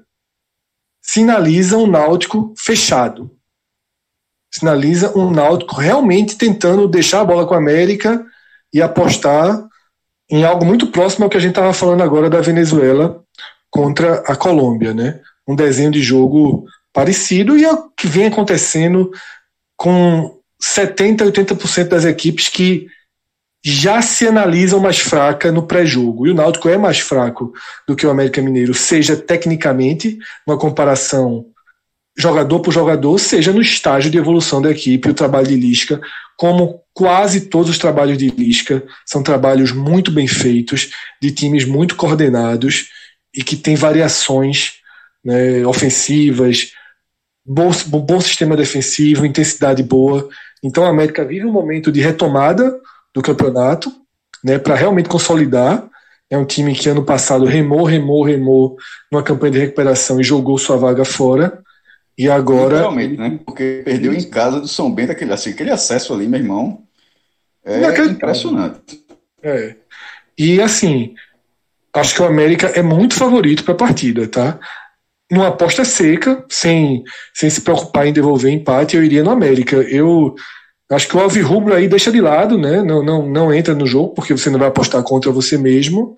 sinaliza 1.01 1.77
um 1.77 1.85
Náutico 1.85 2.53
fechado. 2.57 3.29
Sinaliza 4.49 5.11
um 5.17 5.29
Náutico 5.29 5.75
realmente 5.75 6.37
tentando 6.37 6.87
deixar 6.87 7.19
a 7.19 7.25
bola 7.25 7.45
com 7.45 7.53
a 7.53 7.57
América 7.57 8.25
e 8.73 8.81
apostar 8.81 9.67
em 10.31 10.45
algo 10.45 10.63
muito 10.63 10.87
próximo 10.87 11.25
ao 11.25 11.29
que 11.29 11.35
a 11.35 11.41
gente 11.41 11.49
estava 11.49 11.73
falando 11.73 12.03
agora 12.03 12.29
da 12.29 12.39
Venezuela 12.39 13.21
contra 13.69 14.19
a 14.19 14.33
Colômbia, 14.33 14.93
né? 14.93 15.19
Um 15.45 15.53
desenho 15.53 15.91
de 15.91 16.01
jogo 16.01 16.65
parecido 16.93 17.57
e 17.57 17.65
é 17.65 17.73
o 17.73 17.89
que 17.89 18.07
vem 18.07 18.27
acontecendo 18.27 19.11
com 19.75 20.39
70, 20.57 21.25
80% 21.25 21.89
das 21.89 22.05
equipes 22.05 22.47
que 22.47 22.87
já 23.63 24.01
se 24.01 24.27
analisam 24.27 24.79
mais 24.79 24.99
fraca 24.99 25.51
no 25.51 25.63
pré-jogo. 25.63 26.27
E 26.27 26.31
o 26.31 26.33
Náutico 26.33 26.69
é 26.69 26.77
mais 26.77 26.99
fraco 26.99 27.53
do 27.87 27.95
que 27.95 28.05
o 28.05 28.09
América 28.09 28.41
Mineiro, 28.41 28.73
seja 28.73 29.15
tecnicamente, 29.15 30.17
uma 30.45 30.57
comparação 30.57 31.45
jogador 32.17 32.59
por 32.61 32.73
jogador, 32.73 33.19
seja 33.19 33.53
no 33.53 33.61
estágio 33.61 34.09
de 34.09 34.17
evolução 34.17 34.61
da 34.61 34.71
equipe, 34.71 35.09
o 35.09 35.13
trabalho 35.13 35.47
de 35.47 35.55
Lisca, 35.55 36.01
como 36.35 36.81
quase 36.93 37.41
todos 37.41 37.69
os 37.69 37.77
trabalhos 37.77 38.17
de 38.17 38.29
Lisca, 38.29 38.83
são 39.05 39.21
trabalhos 39.21 39.71
muito 39.71 40.11
bem 40.11 40.27
feitos, 40.27 40.89
de 41.21 41.31
times 41.31 41.63
muito 41.63 41.95
coordenados 41.95 42.89
e 43.35 43.43
que 43.43 43.55
têm 43.55 43.75
variações 43.75 44.77
né, 45.23 45.65
ofensivas, 45.65 46.71
bom, 47.45 47.71
bom 47.85 48.19
sistema 48.19 48.57
defensivo, 48.57 49.25
intensidade 49.25 49.83
boa. 49.83 50.27
Então 50.63 50.83
a 50.83 50.89
América 50.89 51.23
vive 51.23 51.45
um 51.45 51.51
momento 51.51 51.91
de 51.91 52.01
retomada 52.01 52.75
do 53.17 53.21
campeonato, 53.23 53.91
né, 54.43 54.59
para 54.59 54.75
realmente 54.75 55.09
consolidar. 55.09 55.89
É 56.29 56.37
um 56.37 56.45
time 56.45 56.75
que 56.75 56.87
ano 56.87 57.03
passado 57.03 57.45
remou, 57.45 57.83
remou, 57.83 58.23
remou 58.23 58.77
numa 59.11 59.23
campanha 59.23 59.53
de 59.53 59.59
recuperação 59.59 60.21
e 60.21 60.23
jogou 60.23 60.57
sua 60.57 60.77
vaga 60.77 61.03
fora. 61.03 61.59
E 62.15 62.29
agora. 62.29 62.79
Realmente, 62.79 63.17
né? 63.17 63.39
Porque 63.43 63.81
perdeu 63.83 64.13
em 64.13 64.29
casa 64.29 64.59
do 64.59 64.67
São 64.67 64.91
Bento 64.91 65.11
aquele, 65.11 65.33
assim, 65.33 65.51
aquele 65.51 65.71
acesso 65.71 66.13
ali, 66.13 66.27
meu 66.27 66.39
irmão. 66.39 66.83
É 67.65 68.05
impressionante. 68.05 69.03
É. 69.41 69.75
E 70.37 70.61
assim, 70.61 71.15
acho 71.93 72.13
que 72.13 72.21
o 72.21 72.25
América 72.25 72.67
é 72.67 72.83
muito 72.83 73.15
favorito 73.15 73.63
para 73.63 73.73
a 73.73 73.77
partida, 73.77 74.27
tá? 74.27 74.59
Numa 75.31 75.47
aposta 75.47 75.83
seca, 75.83 76.45
sem, 76.49 77.03
sem 77.33 77.49
se 77.49 77.61
preocupar 77.61 78.05
em 78.05 78.13
devolver 78.13 78.51
empate, 78.51 78.95
eu 78.95 79.03
iria 79.03 79.23
no 79.23 79.31
América. 79.31 79.77
Eu 79.77 80.35
acho 80.91 81.07
que 81.07 81.17
o 81.17 81.19
Alvirrubro 81.19 81.73
aí 81.73 81.87
deixa 81.87 82.11
de 82.11 82.21
lado, 82.21 82.57
né? 82.57 82.81
Não, 82.81 83.03
não, 83.03 83.27
não 83.27 83.53
entra 83.53 83.73
no 83.73 83.85
jogo, 83.85 84.13
porque 84.13 84.33
você 84.33 84.49
não 84.49 84.59
vai 84.59 84.67
apostar 84.67 85.03
contra 85.03 85.31
você 85.31 85.57
mesmo. 85.57 86.15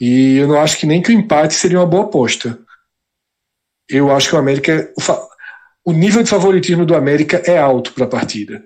E 0.00 0.36
eu 0.36 0.48
não 0.48 0.60
acho 0.60 0.78
que 0.78 0.86
nem 0.86 1.02
que 1.02 1.10
o 1.10 1.14
empate 1.14 1.54
seria 1.54 1.78
uma 1.78 1.86
boa 1.86 2.04
aposta 2.04 2.58
eu 3.88 4.14
acho 4.14 4.28
que 4.28 4.36
o 4.36 4.38
América. 4.38 4.92
O, 4.96 5.90
o 5.90 5.92
nível 5.92 6.22
de 6.22 6.28
favoritismo 6.28 6.84
do 6.84 6.94
América 6.94 7.42
é 7.46 7.58
alto 7.58 7.92
para 7.94 8.04
a 8.04 8.08
partida. 8.08 8.62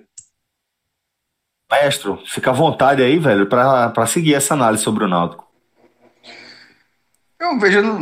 Maestro, 1.71 2.21
fica 2.27 2.51
à 2.51 2.53
vontade 2.53 3.01
aí, 3.01 3.17
velho, 3.17 3.47
para 3.47 4.05
seguir 4.05 4.35
essa 4.35 4.53
análise 4.53 4.83
sobre 4.83 5.05
o 5.05 5.07
Náutico. 5.07 5.47
Eu 7.39 7.57
vejo. 7.59 7.99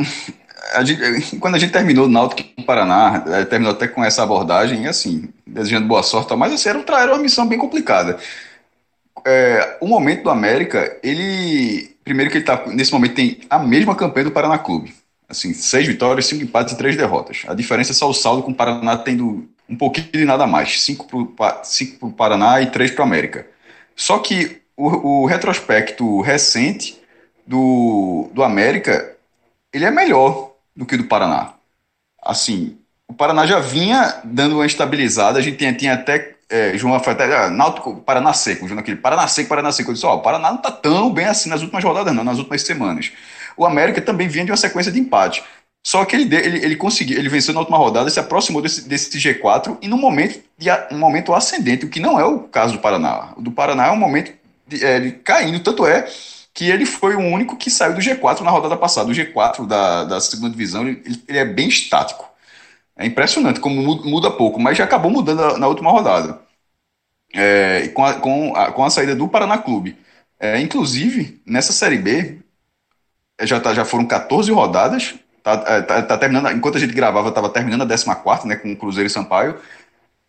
A 0.74 0.84
gente, 0.84 1.38
quando 1.38 1.56
a 1.56 1.58
gente 1.58 1.72
terminou 1.72 2.06
o 2.06 2.10
Náutico 2.10 2.48
no 2.58 2.64
Paraná, 2.64 3.24
é, 3.28 3.46
terminou 3.46 3.74
até 3.74 3.88
com 3.88 4.04
essa 4.04 4.24
abordagem, 4.24 4.88
assim, 4.88 5.30
desejando 5.46 5.88
boa 5.88 6.04
sorte, 6.04 6.36
mas 6.36 6.54
assim, 6.54 6.70
era, 6.70 6.80
era 6.80 7.14
uma 7.14 7.22
missão 7.22 7.48
bem 7.48 7.58
complicada. 7.58 8.20
É, 9.26 9.78
o 9.82 9.88
momento 9.88 10.24
do 10.24 10.30
América, 10.30 10.98
ele. 11.04 11.96
Primeiro 12.04 12.32
que 12.32 12.38
ele 12.38 12.46
tá. 12.46 12.64
Nesse 12.68 12.92
momento 12.92 13.16
tem 13.16 13.40
a 13.50 13.60
mesma 13.60 13.96
campanha 13.96 14.26
do 14.26 14.32
Paraná 14.32 14.58
Clube. 14.58 14.94
Assim, 15.28 15.54
seis 15.54 15.88
vitórias, 15.88 16.26
cinco 16.26 16.44
empates 16.44 16.74
e 16.74 16.78
três 16.78 16.96
derrotas. 16.98 17.44
A 17.48 17.54
diferença 17.54 17.92
é 17.92 17.96
só 17.96 18.10
o 18.10 18.14
saldo 18.14 18.44
com 18.44 18.52
o 18.52 18.56
Paraná 18.56 18.98
tendo 18.98 19.48
um 19.70 19.76
pouquinho 19.76 20.12
de 20.12 20.26
nada 20.26 20.46
mais. 20.46 20.82
Cinco 20.82 21.08
para 21.08 21.62
o 22.02 22.12
Paraná 22.12 22.62
e 22.62 22.68
três 22.68 22.92
para 22.92 23.06
América. 23.06 23.48
Só 23.96 24.20
que 24.20 24.62
o, 24.76 25.24
o, 25.24 25.26
retrospecto 25.26 26.22
recente 26.22 27.00
do, 27.46 28.30
do 28.34 28.44
América, 28.44 29.16
ele 29.72 29.86
é 29.86 29.92
melhor 29.92 30.51
do 30.76 30.86
que 30.86 30.98
do 30.98 31.06
Paraná. 31.06 31.54
Assim, 32.22 32.78
o 33.08 33.14
Paraná 33.14 33.46
já 33.46 33.60
vinha 33.60 34.22
dando 34.24 34.56
uma 34.56 34.66
estabilizada, 34.66 35.40
a 35.40 35.42
gente 35.42 35.58
tinha, 35.58 35.74
tinha 35.74 35.94
até 35.94 36.36
é, 36.50 36.78
João 36.78 37.00
foi 37.00 37.14
até 37.14 37.34
ah, 37.34 37.50
Náutico, 37.50 37.96
Paraná 38.02 38.34
Seco, 38.34 38.68
João 38.68 38.80
aquele 38.80 38.98
Paraná 38.98 39.26
Seco, 39.26 39.48
Paraná 39.48 39.72
Seco. 39.72 39.90
Eu 39.90 39.94
disse, 39.94 40.06
ó, 40.06 40.16
o 40.16 40.22
Paraná 40.22 40.52
não 40.52 40.58
tá 40.58 40.70
tão 40.70 41.12
bem 41.12 41.26
assim 41.26 41.50
nas 41.50 41.62
últimas 41.62 41.84
rodadas, 41.84 42.14
não, 42.14 42.26
nas 42.26 42.38
últimas 42.38 42.62
semanas 42.62 43.12
o 43.56 43.66
América 43.66 44.02
também 44.02 44.28
vinha 44.28 44.46
de 44.46 44.52
uma 44.52 44.58
sequência 44.58 44.92
de 44.92 45.00
empate. 45.00 45.44
Só 45.84 46.06
que 46.06 46.16
ele, 46.16 46.36
ele, 46.36 46.64
ele 46.64 46.76
conseguiu, 46.76 47.18
ele 47.18 47.30
venceu 47.30 47.54
na 47.54 47.60
última 47.60 47.78
rodada, 47.78 48.10
se 48.10 48.20
aproximou 48.20 48.62
desse, 48.62 48.88
desse 48.88 49.18
G4 49.18 49.78
e 49.82 49.88
no 49.88 49.98
momento 49.98 50.40
de 50.58 50.70
um 50.92 50.98
momento 50.98 51.34
ascendente, 51.34 51.86
o 51.86 51.90
que 51.90 52.00
não 52.00 52.20
é 52.20 52.26
o 52.26 52.40
caso 52.40 52.74
do 52.74 52.80
Paraná. 52.80 53.34
O 53.36 53.42
do 53.42 53.52
Paraná 53.52 53.88
é 53.88 53.92
um 53.92 53.98
momento 53.98 54.32
de, 54.68 54.86
é, 54.86 55.00
de 55.00 55.12
caindo, 55.12 55.60
tanto 55.60 55.86
é 55.86 56.08
que 56.54 56.70
ele 56.70 56.86
foi 56.86 57.16
o 57.16 57.20
único 57.20 57.56
que 57.56 57.70
saiu 57.70 57.94
do 57.94 58.02
G4 58.02 58.42
na 58.42 58.52
rodada 58.52 58.76
passada. 58.76 59.10
O 59.10 59.14
G4 59.14 59.66
da, 59.66 60.04
da 60.04 60.20
segunda 60.20 60.52
divisão 60.52 60.88
ele, 60.88 61.02
ele 61.28 61.38
é 61.38 61.46
bem 61.46 61.68
estático. 61.68 62.30
É 62.96 63.06
impressionante 63.06 63.60
como 63.60 63.82
muda 63.82 64.30
pouco, 64.30 64.60
mas 64.60 64.78
já 64.78 64.84
acabou 64.84 65.10
mudando 65.10 65.58
na 65.58 65.68
última 65.68 65.92
rodada. 65.92 66.42
É, 67.34 67.88
com, 67.90 68.06
a, 68.06 68.14
com, 68.16 68.56
a, 68.56 68.72
com 68.72 68.84
a 68.84 68.90
saída 68.90 69.16
do 69.16 69.28
Paraná 69.28 69.58
Clube. 69.58 69.98
É, 70.40 70.60
inclusive, 70.60 71.42
nessa 71.46 71.72
Série 71.72 71.98
B, 71.98 72.40
já, 73.42 73.60
tá, 73.60 73.74
já 73.74 73.86
foram 73.86 74.06
14 74.06 74.52
rodadas. 74.52 75.16
Tá, 75.42 75.64
é, 75.66 75.82
tá, 75.82 76.02
tá 76.04 76.18
terminando, 76.18 76.52
enquanto 76.56 76.78
a 76.78 76.80
gente 76.80 76.94
gravava, 76.94 77.30
estava 77.30 77.50
terminando 77.50 77.82
a 77.82 77.88
14, 77.88 78.48
né, 78.48 78.56
com 78.56 78.72
o 78.72 78.78
Cruzeiro 78.78 79.08
e 79.08 79.10
Sampaio. 79.10 79.60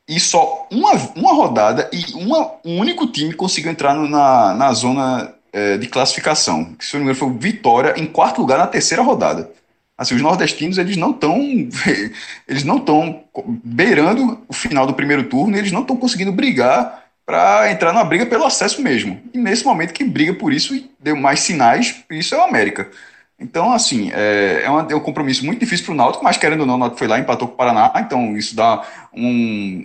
E 0.08 0.18
só 0.18 0.66
uma, 0.70 0.92
uma 1.16 1.32
rodada 1.32 1.90
e 1.92 2.14
uma, 2.14 2.52
um 2.64 2.78
único 2.78 3.06
time 3.06 3.34
conseguiu 3.34 3.70
entrar 3.70 3.94
no, 3.94 4.08
na, 4.08 4.54
na 4.54 4.72
zona 4.72 5.34
é, 5.52 5.76
de 5.76 5.86
classificação. 5.86 6.74
Que, 6.74 6.84
se 6.84 6.94
não 6.94 7.00
me 7.00 7.04
engano, 7.04 7.18
foi 7.18 7.28
o 7.28 7.38
Vitória 7.38 7.94
em 7.96 8.06
quarto 8.06 8.40
lugar 8.40 8.58
na 8.58 8.66
terceira 8.66 9.02
rodada. 9.02 9.50
Assim, 9.96 10.14
os 10.14 10.22
nordestinos 10.22 10.78
eles 10.78 10.96
não 10.96 11.10
estão 11.10 11.38
eles 12.48 12.64
não 12.64 12.78
estão 12.78 13.22
beirando 13.62 14.42
o 14.48 14.52
final 14.52 14.86
do 14.86 14.94
primeiro 14.94 15.24
turno, 15.24 15.56
eles 15.56 15.70
não 15.70 15.82
estão 15.82 15.96
conseguindo 15.96 16.32
brigar 16.32 17.02
para 17.24 17.70
entrar 17.70 17.92
na 17.92 18.02
briga 18.02 18.26
pelo 18.26 18.44
acesso 18.44 18.82
mesmo. 18.82 19.20
E 19.32 19.38
nesse 19.38 19.64
momento 19.64 19.92
quem 19.92 20.08
briga 20.08 20.34
por 20.34 20.52
isso 20.52 20.74
e 20.74 20.90
deu 20.98 21.14
mais 21.16 21.40
sinais, 21.40 22.02
isso 22.10 22.34
é 22.34 22.38
o 22.38 22.42
América. 22.42 22.90
Então, 23.38 23.72
assim, 23.72 24.10
é, 24.12 24.62
é, 24.64 24.70
uma, 24.70 24.86
é 24.90 24.94
um 24.94 25.00
compromisso 25.00 25.44
muito 25.44 25.60
difícil 25.60 25.86
para 25.86 25.94
o 25.94 25.96
Náutico, 25.96 26.24
mas 26.24 26.36
querendo 26.36 26.60
ou 26.60 26.66
não, 26.66 26.76
o 26.76 26.78
Náutico 26.78 26.98
foi 26.98 27.08
lá 27.08 27.18
empatou 27.18 27.48
com 27.48 27.54
o 27.54 27.56
Paraná, 27.56 27.92
então 27.96 28.36
isso 28.36 28.54
dá 28.54 28.86
um, 29.12 29.84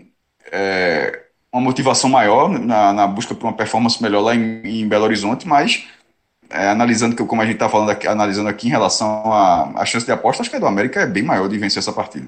é, 0.52 1.27
uma 1.52 1.62
motivação 1.62 2.10
maior 2.10 2.50
na, 2.50 2.94
na 2.94 3.08
busca 3.08 3.34
por 3.34 3.48
uma 3.48 3.54
performance 3.54 4.02
melhor 4.02 4.22
lá 4.22 4.36
em, 4.36 4.62
em 4.64 4.88
Belo 4.88 5.06
Horizonte, 5.06 5.48
mas 5.48 5.88
é, 6.50 6.70
analisando 6.70 7.16
que 7.16 7.26
como 7.26 7.42
a 7.42 7.46
gente 7.46 7.56
está 7.56 7.70
falando 7.70 7.90
aqui, 7.90 8.08
analisando 8.08 8.50
aqui 8.50 8.68
em 8.68 8.72
relação 8.72 9.32
à 9.32 9.86
chance 9.86 10.06
de 10.06 10.12
aposta, 10.12 10.42
acho 10.42 10.50
que 10.50 10.56
a 10.56 10.60
do 10.60 10.68
América 10.68 11.02
é 11.02 11.08
bem 11.08 11.24
maior 11.24 11.48
de 11.48 11.58
vencer 11.58 11.80
essa 11.80 11.94
partida. 11.94 12.28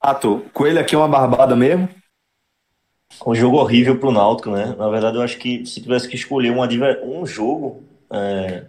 Ato, 0.00 0.44
Coelho 0.52 0.80
aqui 0.80 0.94
é 0.94 0.98
uma 0.98 1.08
barbada 1.08 1.56
mesmo? 1.56 1.88
Um 3.26 3.34
jogo 3.34 3.58
horrível 3.58 3.98
para 3.98 4.08
o 4.08 4.12
Náutico, 4.12 4.50
né? 4.50 4.74
Na 4.78 4.88
verdade, 4.88 5.16
eu 5.16 5.22
acho 5.22 5.38
que 5.38 5.64
se 5.64 5.80
tivesse 5.80 6.08
que 6.08 6.16
escolher 6.16 6.50
um, 6.50 7.20
um 7.20 7.26
jogo 7.26 7.82
é, 8.10 8.64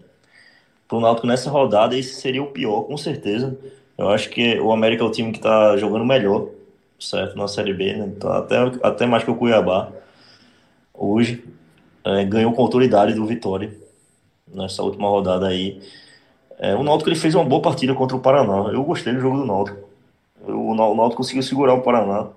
para 0.87 0.97
o 0.97 1.01
Náutico 1.01 1.27
nessa 1.27 1.49
rodada, 1.49 1.97
esse 1.97 2.21
seria 2.21 2.41
o 2.41 2.51
pior, 2.51 2.83
com 2.83 2.97
certeza. 2.97 3.57
Eu 3.97 4.09
acho 4.09 4.29
que 4.29 4.59
o 4.59 4.71
América 4.71 5.03
é 5.03 5.05
o 5.07 5.11
time 5.11 5.31
que 5.31 5.39
está 5.39 5.75
jogando 5.77 6.05
melhor, 6.05 6.49
certo? 6.99 7.37
Na 7.37 7.47
Série 7.47 7.73
B, 7.73 7.93
né? 7.93 8.11
Tá 8.19 8.39
até, 8.39 8.57
até 8.83 9.05
mais 9.05 9.23
que 9.23 9.31
o 9.31 9.35
Cuiabá 9.35 9.91
hoje. 10.93 11.43
É, 12.03 12.23
ganhou 12.23 12.53
com 12.53 12.61
autoridade 12.61 13.13
do 13.13 13.25
Vitória 13.25 13.75
nessa 14.47 14.81
última 14.81 15.09
rodada 15.09 15.47
aí. 15.47 15.81
É, 16.57 16.73
o 16.73 16.83
Náutico 16.83 17.09
ele 17.09 17.17
fez 17.17 17.35
uma 17.35 17.43
boa 17.43 17.61
partida 17.61 17.93
contra 17.93 18.15
o 18.15 18.19
Paraná. 18.19 18.71
Eu 18.71 18.83
gostei 18.83 19.13
do 19.13 19.19
jogo 19.19 19.37
do 19.37 19.45
Náutico. 19.45 19.77
O 20.47 20.73
Náutico 20.73 21.17
conseguiu 21.17 21.43
segurar 21.43 21.73
o 21.73 21.81
Paraná. 21.81 22.27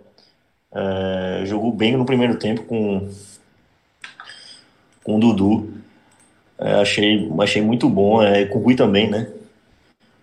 É, 0.73 1.42
jogou 1.46 1.73
bem 1.73 1.96
no 1.96 2.05
primeiro 2.05 2.37
tempo 2.37 2.64
com, 2.64 3.09
com 5.05 5.16
o 5.16 5.20
Dudu. 5.20 5.73
É, 6.59 6.75
achei, 6.75 7.31
achei 7.40 7.62
muito 7.62 7.88
bom. 7.88 8.23
É, 8.23 8.44
com 8.44 8.59
o 8.59 8.62
Rui 8.62 8.75
também, 8.75 9.09
né? 9.09 9.31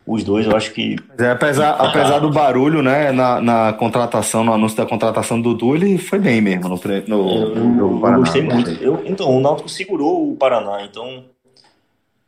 Os 0.08 0.24
dois, 0.24 0.48
eu 0.48 0.56
acho 0.56 0.72
que. 0.72 0.96
É, 1.20 1.32
apesar, 1.32 1.72
apesar 1.72 2.20
do 2.20 2.32
barulho, 2.32 2.82
né, 2.82 3.12
na, 3.12 3.42
na 3.42 3.74
contratação, 3.74 4.42
no 4.42 4.54
anúncio 4.54 4.78
da 4.78 4.86
contratação 4.86 5.42
do 5.42 5.54
Dudu, 5.54 5.76
ele 5.76 5.98
foi 5.98 6.18
bem 6.18 6.40
mesmo 6.40 6.70
no, 6.70 6.80
no, 7.08 7.30
eu, 7.30 7.56
no 7.56 8.00
Paraná. 8.00 8.18
Eu 8.18 8.22
gostei 8.22 8.42
muito. 8.42 8.70
Eu, 8.82 9.04
então, 9.06 9.36
o 9.36 9.42
Náutico 9.42 9.68
segurou 9.68 10.32
o 10.32 10.36
Paraná, 10.38 10.82
então. 10.84 11.26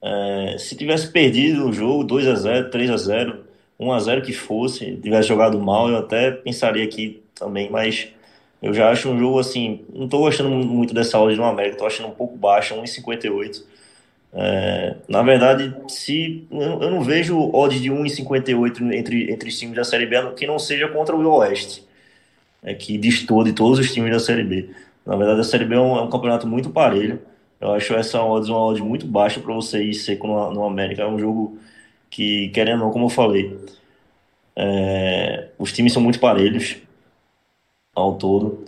É, 0.01 0.55
se 0.57 0.75
tivesse 0.75 1.11
perdido 1.11 1.67
o 1.67 1.73
jogo 1.73 2.03
2 2.03 2.27
a 2.27 2.35
0 2.35 2.69
3 2.69 2.89
a 2.89 2.97
0 2.97 3.39
1 3.79 3.91
a 3.91 3.99
0 3.99 4.21
que 4.21 4.33
fosse, 4.33 4.95
tivesse 4.97 5.27
jogado 5.27 5.59
mal, 5.59 5.89
eu 5.89 5.97
até 5.97 6.31
pensaria 6.31 6.83
aqui 6.83 7.21
também, 7.33 7.69
mas 7.69 8.09
eu 8.61 8.73
já 8.73 8.89
acho 8.89 9.09
um 9.09 9.17
jogo 9.17 9.39
assim, 9.39 9.81
não 9.93 10.05
estou 10.05 10.19
gostando 10.19 10.49
muito 10.49 10.93
dessa 10.93 11.17
odd 11.17 11.35
no 11.35 11.45
América, 11.45 11.75
estou 11.75 11.87
achando 11.87 12.09
um 12.09 12.13
pouco 12.13 12.35
baixa, 12.35 12.75
1,58. 12.75 13.63
É, 14.31 14.95
na 15.07 15.23
verdade, 15.23 15.75
se 15.87 16.47
eu 16.51 16.91
não 16.91 17.01
vejo 17.01 17.49
odd 17.53 17.79
de 17.79 17.89
1,58 17.89 18.93
entre, 18.93 19.31
entre 19.31 19.49
os 19.49 19.57
times 19.57 19.75
da 19.75 19.83
Série 19.83 20.05
B 20.05 20.15
que 20.35 20.45
não 20.45 20.59
seja 20.59 20.87
contra 20.87 21.15
o 21.15 21.27
Oeste, 21.37 21.83
é, 22.63 22.73
que 22.73 22.97
distor 22.97 23.43
de 23.45 23.53
todos 23.53 23.79
os 23.79 23.91
times 23.93 24.11
da 24.11 24.19
Série 24.19 24.43
B. 24.43 24.69
Na 25.05 25.15
verdade, 25.15 25.41
a 25.41 25.43
Série 25.43 25.65
B 25.65 25.75
é 25.75 25.79
um, 25.79 25.97
é 25.97 26.01
um 26.03 26.09
campeonato 26.09 26.47
muito 26.47 26.69
parelho. 26.69 27.21
Eu 27.59 27.73
acho 27.73 27.93
essa 27.95 28.21
odd 28.23 28.49
uma 28.51 28.59
odd 28.61 28.81
muito 28.81 29.07
baixa 29.07 29.39
para 29.39 29.53
você 29.53 29.83
ir 29.83 29.93
seco 29.93 30.27
no, 30.27 30.51
no 30.53 30.63
América. 30.65 31.03
É 31.03 31.07
um 31.07 31.19
jogo 31.19 31.57
que, 32.09 32.49
querendo 32.49 32.79
ou 32.81 32.85
não, 32.87 32.93
como 32.93 33.05
eu 33.05 33.09
falei, 33.09 33.57
é, 34.55 35.49
os 35.57 35.71
times 35.73 35.93
são 35.93 36.01
muito 36.01 36.19
parelhos 36.19 36.77
ao 37.95 38.17
todo. 38.17 38.65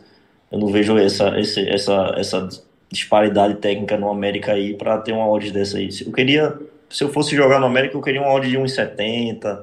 Eu 0.51 0.59
não 0.59 0.67
vejo 0.67 0.97
essa, 0.97 1.39
esse, 1.39 1.67
essa, 1.69 2.13
essa 2.17 2.49
disparidade 2.91 3.55
técnica 3.55 3.97
no 3.97 4.09
América 4.09 4.51
aí 4.51 4.73
para 4.73 4.97
ter 4.97 5.13
uma 5.13 5.27
odd 5.27 5.51
dessa 5.51 5.77
aí. 5.77 5.89
Eu 6.05 6.11
queria, 6.11 6.57
se 6.89 7.03
eu 7.03 7.11
fosse 7.11 7.35
jogar 7.35 7.59
no 7.59 7.65
América, 7.65 7.95
eu 7.95 8.01
queria 8.01 8.21
uma 8.21 8.33
odd 8.33 8.49
de 8.49 8.57
1,70. 8.57 9.59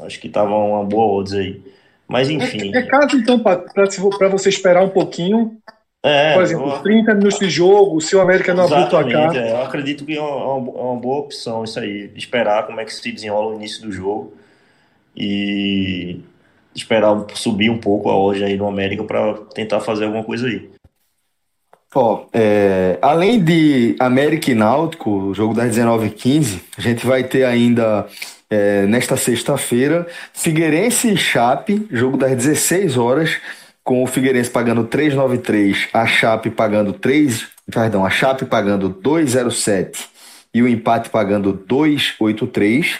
Acho 0.00 0.20
que 0.20 0.28
tava 0.28 0.54
uma 0.54 0.84
boa 0.84 1.20
odds 1.20 1.32
aí. 1.32 1.62
Mas 2.08 2.28
enfim. 2.28 2.74
É, 2.74 2.78
é 2.78 2.82
caso 2.82 3.16
então 3.16 3.38
para 3.38 4.28
você 4.28 4.48
esperar 4.48 4.82
um 4.82 4.88
pouquinho. 4.88 5.56
É, 6.02 6.34
por 6.34 6.42
exemplo, 6.42 6.70
eu... 6.70 6.78
30 6.82 7.14
minutos 7.14 7.38
de 7.38 7.50
jogo, 7.50 8.00
se 8.00 8.14
o 8.14 8.20
América 8.20 8.54
não 8.54 8.64
abrir 8.64 8.88
placar. 8.88 9.36
É, 9.36 9.52
eu 9.52 9.62
acredito 9.62 10.04
que 10.04 10.16
é 10.16 10.20
uma, 10.20 10.56
é 10.56 10.82
uma 10.82 10.96
boa 10.96 11.20
opção 11.20 11.64
isso 11.64 11.78
aí. 11.80 12.10
Esperar 12.14 12.66
como 12.66 12.80
é 12.80 12.84
que 12.84 12.94
se 12.94 13.10
desenrola 13.10 13.52
o 13.52 13.54
início 13.54 13.82
do 13.82 13.90
jogo. 13.90 14.34
E 15.16 16.20
esperar 16.74 17.24
subir 17.34 17.70
um 17.70 17.78
pouco 17.78 18.10
a 18.10 18.18
hoje 18.18 18.44
aí 18.44 18.56
no 18.56 18.68
América 18.68 19.02
para 19.02 19.34
tentar 19.54 19.80
fazer 19.80 20.04
alguma 20.04 20.22
coisa 20.22 20.46
aí. 20.46 20.68
Ó, 21.98 22.26
é, 22.30 22.98
além 23.00 23.42
de 23.42 23.96
América 23.98 24.50
e 24.50 24.54
Náutico, 24.54 25.10
o 25.10 25.34
jogo 25.34 25.54
das 25.54 25.74
19h15, 25.74 26.60
a 26.76 26.80
gente 26.82 27.06
vai 27.06 27.24
ter 27.24 27.44
ainda 27.44 28.06
é, 28.50 28.82
nesta 28.82 29.16
sexta-feira 29.16 30.06
Figueirense 30.34 31.10
e 31.10 31.16
Chape, 31.16 31.88
jogo 31.90 32.18
das 32.18 32.36
16 32.36 32.98
horas, 32.98 33.38
com 33.82 34.04
o 34.04 34.06
Figueirense 34.06 34.50
pagando 34.50 34.84
3,93, 34.84 35.88
a 35.90 36.04
Chape 36.04 36.50
pagando 36.50 36.92
3, 36.92 37.46
perdão, 37.72 38.04
a 38.04 38.10
Chape 38.10 38.44
pagando 38.44 38.90
2,07 38.90 39.96
e 40.52 40.60
o 40.60 40.68
empate 40.68 41.08
pagando 41.08 41.64
2,83. 41.66 42.98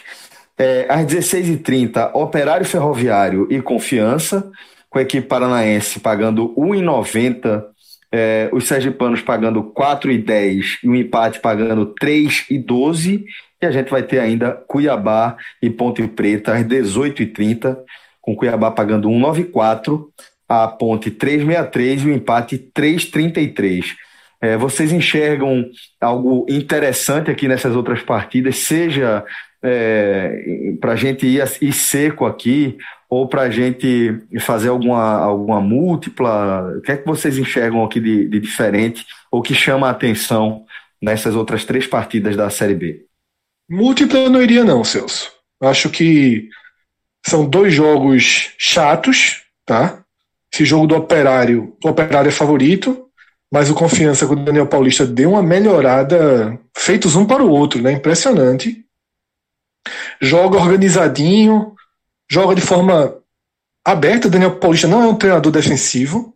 É, 0.56 0.86
às 0.88 1.04
16h30, 1.04 2.12
Operário 2.14 2.64
Ferroviário 2.64 3.46
e 3.50 3.60
Confiança, 3.60 4.50
com 4.88 4.98
a 4.98 5.02
equipe 5.02 5.26
paranaense 5.26 6.00
pagando 6.00 6.54
1,90, 6.56 7.75
é, 8.16 8.48
os 8.50 8.66
sergipanos 8.66 9.20
pagando 9.20 9.62
4,10 9.62 10.78
e 10.82 10.88
o 10.88 10.96
empate 10.96 11.38
pagando 11.38 11.94
3,12. 12.02 13.24
E 13.60 13.66
a 13.66 13.70
gente 13.70 13.90
vai 13.90 14.02
ter 14.02 14.20
ainda 14.20 14.52
Cuiabá 14.52 15.36
e 15.60 15.68
Ponte 15.68 16.06
Preta 16.08 16.54
às 16.54 16.64
18h30, 16.64 17.76
com 18.22 18.34
Cuiabá 18.34 18.70
pagando 18.70 19.10
1,94, 19.10 20.06
a 20.48 20.66
Ponte 20.66 21.10
3,63 21.10 22.04
e 22.04 22.06
o 22.06 22.14
empate 22.14 22.70
3,33. 22.74 23.94
É, 24.40 24.56
vocês 24.56 24.92
enxergam 24.92 25.66
algo 26.00 26.46
interessante 26.48 27.30
aqui 27.30 27.46
nessas 27.46 27.76
outras 27.76 28.02
partidas, 28.02 28.56
seja 28.56 29.24
é, 29.62 30.74
para 30.80 30.92
a 30.92 30.96
gente 30.96 31.26
ir, 31.26 31.42
ir 31.60 31.72
seco 31.72 32.24
aqui, 32.24 32.78
ou 33.08 33.28
para 33.28 33.42
a 33.42 33.50
gente 33.50 34.18
fazer 34.40 34.68
alguma, 34.68 35.18
alguma 35.18 35.60
múltipla? 35.60 36.76
O 36.78 36.80
que 36.80 36.92
é 36.92 36.96
que 36.96 37.06
vocês 37.06 37.38
enxergam 37.38 37.84
aqui 37.84 38.00
de, 38.00 38.28
de 38.28 38.40
diferente 38.40 39.06
ou 39.30 39.42
que 39.42 39.54
chama 39.54 39.88
a 39.88 39.90
atenção 39.90 40.64
nessas 41.00 41.34
outras 41.34 41.64
três 41.64 41.86
partidas 41.86 42.36
da 42.36 42.50
Série 42.50 42.74
B? 42.74 43.06
Múltipla 43.68 44.20
eu 44.20 44.30
não 44.30 44.42
iria 44.42 44.64
não, 44.64 44.84
Celso. 44.84 45.32
Acho 45.60 45.90
que 45.90 46.48
são 47.24 47.48
dois 47.48 47.74
jogos 47.74 48.52
chatos, 48.58 49.42
tá? 49.64 50.02
Esse 50.52 50.64
jogo 50.64 50.86
do 50.86 50.94
Operário, 50.94 51.76
o 51.84 51.88
Operário 51.88 52.28
é 52.28 52.32
favorito, 52.32 53.08
mas 53.52 53.70
o 53.70 53.74
Confiança 53.74 54.26
com 54.26 54.34
o 54.34 54.44
Daniel 54.44 54.66
Paulista 54.66 55.06
deu 55.06 55.30
uma 55.32 55.42
melhorada, 55.42 56.58
feitos 56.76 57.16
um 57.16 57.24
para 57.24 57.42
o 57.42 57.50
outro, 57.50 57.82
né? 57.82 57.92
Impressionante 57.92 58.86
joga 60.20 60.58
organizadinho, 60.58 61.74
joga 62.30 62.54
de 62.54 62.60
forma 62.60 63.16
aberta. 63.84 64.28
Daniel 64.28 64.56
Paulista 64.56 64.88
não 64.88 65.02
é 65.02 65.06
um 65.06 65.16
treinador 65.16 65.52
defensivo, 65.52 66.34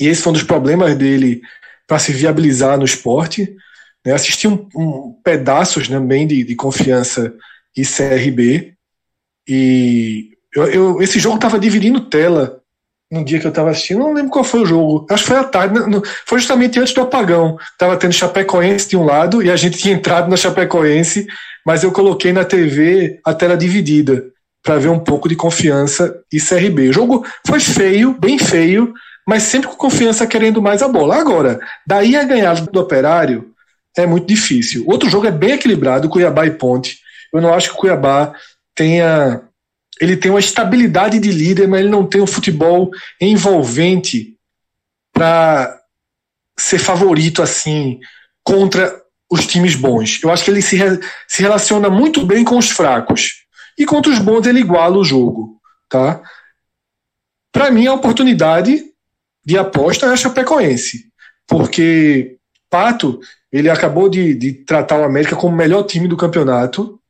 e 0.00 0.06
esse 0.06 0.22
foi 0.22 0.30
um 0.30 0.34
dos 0.34 0.42
problemas 0.42 0.96
dele 0.96 1.42
para 1.86 1.98
se 1.98 2.12
viabilizar 2.12 2.76
no 2.76 2.84
esporte. 2.84 3.56
Né? 4.04 4.12
Assisti 4.12 4.46
um, 4.46 4.68
um 4.74 5.20
pedaços 5.24 5.88
também 5.88 6.22
né, 6.22 6.28
de, 6.28 6.44
de 6.44 6.54
confiança 6.54 7.34
e 7.76 7.82
CRB, 7.84 8.74
e 9.48 10.32
eu, 10.54 10.66
eu, 10.66 11.02
esse 11.02 11.18
jogo 11.18 11.36
estava 11.36 11.58
dividindo 11.58 12.00
tela 12.00 12.60
no 13.10 13.24
dia 13.24 13.40
que 13.40 13.46
eu 13.46 13.50
estava 13.50 13.70
assistindo, 13.70 14.00
não 14.00 14.12
lembro 14.12 14.30
qual 14.30 14.44
foi 14.44 14.60
o 14.60 14.66
jogo. 14.66 15.06
Acho 15.10 15.24
que 15.24 15.30
foi 15.30 15.38
à 15.38 15.44
tarde, 15.44 15.74
foi 16.26 16.38
justamente 16.38 16.78
antes 16.78 16.92
do 16.92 17.00
apagão. 17.00 17.56
Tava 17.78 17.96
tendo 17.96 18.12
Chapecoense 18.12 18.88
de 18.88 18.96
um 18.98 19.04
lado 19.04 19.42
e 19.42 19.50
a 19.50 19.56
gente 19.56 19.78
tinha 19.78 19.94
entrado 19.94 20.28
na 20.28 20.36
Chapecoense, 20.36 21.26
mas 21.64 21.82
eu 21.82 21.90
coloquei 21.90 22.32
na 22.32 22.44
TV 22.44 23.18
a 23.24 23.32
tela 23.32 23.56
dividida 23.56 24.30
para 24.68 24.78
ver 24.78 24.90
um 24.90 24.98
pouco 24.98 25.30
de 25.30 25.34
confiança 25.34 26.22
e 26.30 26.38
CRB. 26.38 26.90
O 26.90 26.92
jogo 26.92 27.26
foi 27.46 27.58
feio, 27.58 28.12
bem 28.12 28.38
feio, 28.38 28.92
mas 29.26 29.44
sempre 29.44 29.66
com 29.66 29.76
confiança 29.76 30.26
querendo 30.26 30.60
mais 30.60 30.82
a 30.82 30.88
bola. 30.88 31.16
Agora, 31.16 31.58
daí 31.86 32.14
a 32.14 32.22
ganhar 32.22 32.60
do 32.60 32.78
Operário 32.78 33.50
é 33.96 34.04
muito 34.04 34.26
difícil. 34.26 34.84
Outro 34.86 35.08
jogo 35.08 35.26
é 35.26 35.30
bem 35.30 35.52
equilibrado, 35.52 36.10
Cuiabá 36.10 36.44
e 36.44 36.50
Ponte. 36.50 36.98
Eu 37.32 37.40
não 37.40 37.54
acho 37.54 37.70
que 37.70 37.76
o 37.76 37.78
Cuiabá 37.78 38.34
tenha. 38.74 39.40
Ele 39.98 40.18
tem 40.18 40.30
uma 40.30 40.38
estabilidade 40.38 41.18
de 41.18 41.32
líder, 41.32 41.66
mas 41.66 41.80
ele 41.80 41.88
não 41.88 42.04
tem 42.04 42.20
um 42.20 42.26
futebol 42.26 42.90
envolvente 43.18 44.34
para 45.14 45.80
ser 46.58 46.78
favorito 46.78 47.40
assim 47.40 48.00
contra 48.44 49.00
os 49.30 49.46
times 49.46 49.74
bons. 49.74 50.20
Eu 50.22 50.30
acho 50.30 50.44
que 50.44 50.50
ele 50.50 50.60
se, 50.60 50.76
se 51.26 51.40
relaciona 51.40 51.88
muito 51.88 52.26
bem 52.26 52.44
com 52.44 52.58
os 52.58 52.68
fracos. 52.68 53.47
E 53.78 53.86
contra 53.86 54.10
os 54.10 54.18
bons 54.18 54.46
ele 54.46 54.60
iguala 54.60 54.96
o 54.96 55.04
jogo. 55.04 55.60
Tá? 55.88 56.20
Para 57.52 57.70
mim, 57.70 57.86
a 57.86 57.94
oportunidade 57.94 58.84
de 59.44 59.56
aposta 59.56 60.06
é 60.06 60.10
a 60.10 60.16
Chapecoense. 60.16 61.06
Porque 61.46 62.36
Pato, 62.68 63.20
ele 63.50 63.70
acabou 63.70 64.08
de, 64.08 64.34
de 64.34 64.52
tratar 64.52 64.98
o 65.00 65.04
América 65.04 65.36
como 65.36 65.54
o 65.54 65.56
melhor 65.56 65.84
time 65.84 66.06
do 66.08 66.16
campeonato. 66.16 67.00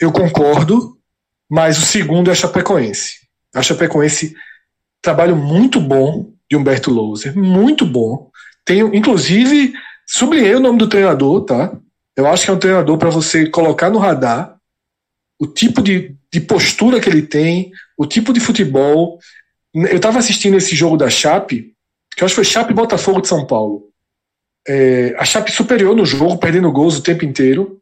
Eu 0.00 0.12
concordo, 0.12 0.96
mas 1.50 1.78
o 1.78 1.82
segundo 1.82 2.28
é 2.28 2.32
a 2.32 2.36
Chapecoense. 2.36 3.18
A 3.54 3.60
Chapecoense 3.60 4.34
trabalho 5.02 5.36
muito 5.36 5.80
bom 5.80 6.32
de 6.50 6.56
Humberto 6.56 6.90
Louser, 6.90 7.36
muito 7.36 7.84
bom. 7.84 8.30
Tenho, 8.64 8.94
inclusive, 8.94 9.72
sublinhei 10.06 10.54
o 10.54 10.60
nome 10.60 10.78
do 10.78 10.88
treinador, 10.88 11.44
tá? 11.44 11.72
Eu 12.16 12.26
acho 12.26 12.44
que 12.44 12.50
é 12.50 12.54
um 12.54 12.58
treinador 12.58 12.96
para 12.98 13.10
você 13.10 13.48
colocar 13.48 13.90
no 13.90 13.98
radar 13.98 14.57
o 15.38 15.46
tipo 15.46 15.80
de, 15.82 16.16
de 16.32 16.40
postura 16.40 17.00
que 17.00 17.08
ele 17.08 17.22
tem, 17.22 17.70
o 17.96 18.06
tipo 18.06 18.32
de 18.32 18.40
futebol. 18.40 19.18
Eu 19.74 19.96
estava 19.96 20.18
assistindo 20.18 20.56
esse 20.56 20.74
jogo 20.74 20.96
da 20.96 21.08
Chape, 21.08 21.74
que 22.14 22.22
eu 22.22 22.26
acho 22.26 22.34
que 22.34 22.42
foi 22.42 22.44
Chape 22.44 22.74
Botafogo 22.74 23.20
de 23.20 23.28
São 23.28 23.46
Paulo. 23.46 23.88
É, 24.66 25.14
a 25.18 25.24
Chape 25.24 25.52
superior 25.52 25.94
no 25.94 26.04
jogo, 26.04 26.38
perdendo 26.38 26.72
gols 26.72 26.98
o 26.98 27.02
tempo 27.02 27.24
inteiro. 27.24 27.80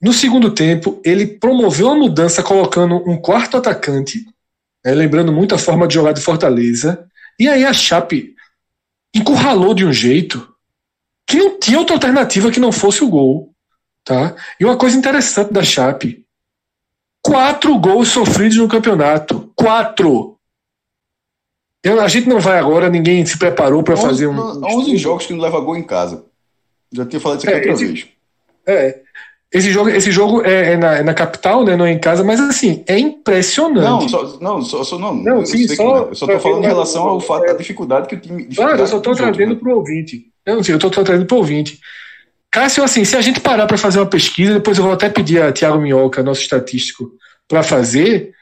No 0.00 0.12
segundo 0.12 0.50
tempo, 0.50 1.00
ele 1.04 1.26
promoveu 1.26 1.90
a 1.90 1.94
mudança 1.94 2.42
colocando 2.42 2.96
um 3.08 3.16
quarto 3.16 3.56
atacante, 3.56 4.26
né, 4.84 4.92
lembrando 4.92 5.32
muito 5.32 5.54
a 5.54 5.58
forma 5.58 5.86
de 5.86 5.94
jogar 5.94 6.12
de 6.12 6.20
Fortaleza. 6.20 7.08
E 7.38 7.48
aí 7.48 7.64
a 7.64 7.72
Chape 7.72 8.34
encurralou 9.14 9.74
de 9.74 9.84
um 9.84 9.92
jeito 9.92 10.52
que 11.26 11.36
não 11.36 11.58
tinha 11.58 11.78
outra 11.78 11.96
alternativa 11.96 12.50
que 12.50 12.60
não 12.60 12.72
fosse 12.72 13.02
o 13.02 13.08
gol. 13.08 13.54
Tá? 14.04 14.34
E 14.58 14.64
uma 14.64 14.76
coisa 14.76 14.96
interessante 14.96 15.52
da 15.52 15.62
Chape: 15.62 16.21
quatro 17.22 17.78
gols 17.78 18.08
sofridos 18.08 18.56
no 18.56 18.68
campeonato. 18.68 19.50
Quatro! 19.54 20.36
Eu, 21.84 22.00
a 22.00 22.08
gente 22.08 22.28
não 22.28 22.38
vai 22.38 22.58
agora, 22.58 22.88
ninguém 22.88 23.24
se 23.26 23.38
preparou 23.38 23.82
para 23.82 23.96
fazer 23.96 24.26
um. 24.26 24.38
11 24.64 24.96
jogos 24.96 25.26
que 25.26 25.32
não 25.32 25.40
leva 25.40 25.60
gol 25.60 25.76
em 25.76 25.82
casa. 25.82 26.24
Já 26.92 27.04
tinha 27.06 27.20
falado 27.20 27.38
isso 27.38 27.48
aqui 27.48 27.56
é, 27.56 27.58
outra 27.58 27.72
esse, 27.72 27.84
vez. 27.84 28.08
É. 28.66 29.00
Esse 29.52 29.70
jogo, 29.70 29.90
esse 29.90 30.10
jogo 30.10 30.42
é, 30.46 30.72
é, 30.72 30.76
na, 30.76 30.94
é, 30.98 31.02
na, 31.02 31.12
capital, 31.12 31.64
né? 31.64 31.76
Não 31.76 31.84
é 31.84 31.92
em 31.92 31.98
casa, 31.98 32.24
mas 32.24 32.40
assim, 32.40 32.84
é 32.86 32.98
impressionante. 32.98 33.84
Não, 33.84 34.08
só, 34.08 34.38
não, 34.40 34.62
só, 34.62 34.84
só 34.84 34.98
não. 34.98 35.14
não 35.14 35.44
sim, 35.44 35.68
só, 35.68 36.06
eu 36.08 36.14
só 36.14 36.26
tô 36.26 36.38
falando 36.38 36.64
em 36.64 36.68
relação 36.68 37.02
ao 37.06 37.20
fato 37.20 37.46
da 37.46 37.52
dificuldade 37.52 38.08
que 38.08 38.14
o 38.14 38.20
time. 38.20 38.44
Claro, 38.44 38.80
eu 38.80 38.86
só 38.86 39.00
tô 39.00 39.12
trazendo 39.12 39.54
né? 39.54 39.60
pro 39.60 39.76
ouvinte. 39.76 40.26
Eu 40.46 40.56
não 40.56 40.62
sei, 40.62 40.74
eu 40.74 40.78
tô, 40.78 40.88
tô 40.88 41.04
trazendo 41.04 41.26
pro 41.26 41.36
ouvinte. 41.36 41.80
Cássio, 42.52 42.84
assim, 42.84 43.02
se 43.02 43.16
a 43.16 43.22
gente 43.22 43.40
parar 43.40 43.66
para 43.66 43.78
fazer 43.78 43.98
uma 43.98 44.10
pesquisa, 44.10 44.52
depois 44.52 44.76
eu 44.76 44.84
vou 44.84 44.92
até 44.92 45.08
pedir 45.08 45.40
a 45.40 45.50
Tiago 45.50 45.80
Minhoca, 45.80 46.22
nosso 46.22 46.42
estatístico, 46.42 47.10
para 47.48 47.62
fazer. 47.62 48.34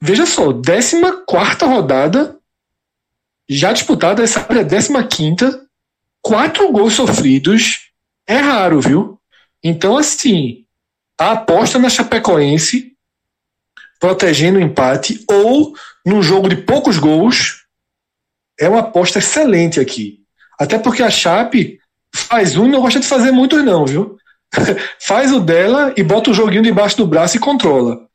Veja 0.00 0.24
só, 0.24 0.52
14 0.52 1.02
rodada, 1.64 2.38
já 3.48 3.72
disputada, 3.72 4.22
essa 4.22 4.38
é 4.38 4.98
a 4.98 5.04
15, 5.04 5.62
quatro 6.22 6.70
gols 6.70 6.94
sofridos, 6.94 7.90
é 8.24 8.36
raro, 8.36 8.80
viu? 8.80 9.20
Então, 9.64 9.98
assim, 9.98 10.64
a 11.18 11.32
aposta 11.32 11.80
na 11.80 11.88
Chapecoense 11.88 12.96
protegendo 13.98 14.60
o 14.60 14.62
empate 14.62 15.24
ou 15.28 15.74
num 16.04 16.22
jogo 16.22 16.48
de 16.48 16.56
poucos 16.56 16.98
gols 16.98 17.64
é 18.60 18.68
uma 18.68 18.80
aposta 18.80 19.18
excelente 19.18 19.80
aqui. 19.80 20.22
Até 20.56 20.78
porque 20.78 21.02
a 21.02 21.10
Chape 21.10 21.80
faz 22.16 22.56
um 22.56 22.66
não 22.66 22.80
gosta 22.80 22.98
de 22.98 23.06
fazer 23.06 23.30
muitos 23.30 23.62
não, 23.64 23.84
viu? 23.84 24.18
faz 24.98 25.32
o 25.32 25.40
dela 25.40 25.92
e 25.96 26.02
bota 26.02 26.30
o 26.30 26.34
joguinho 26.34 26.62
debaixo 26.62 26.96
do 26.96 27.06
braço 27.06 27.36
e 27.36 27.40
controla. 27.40 28.06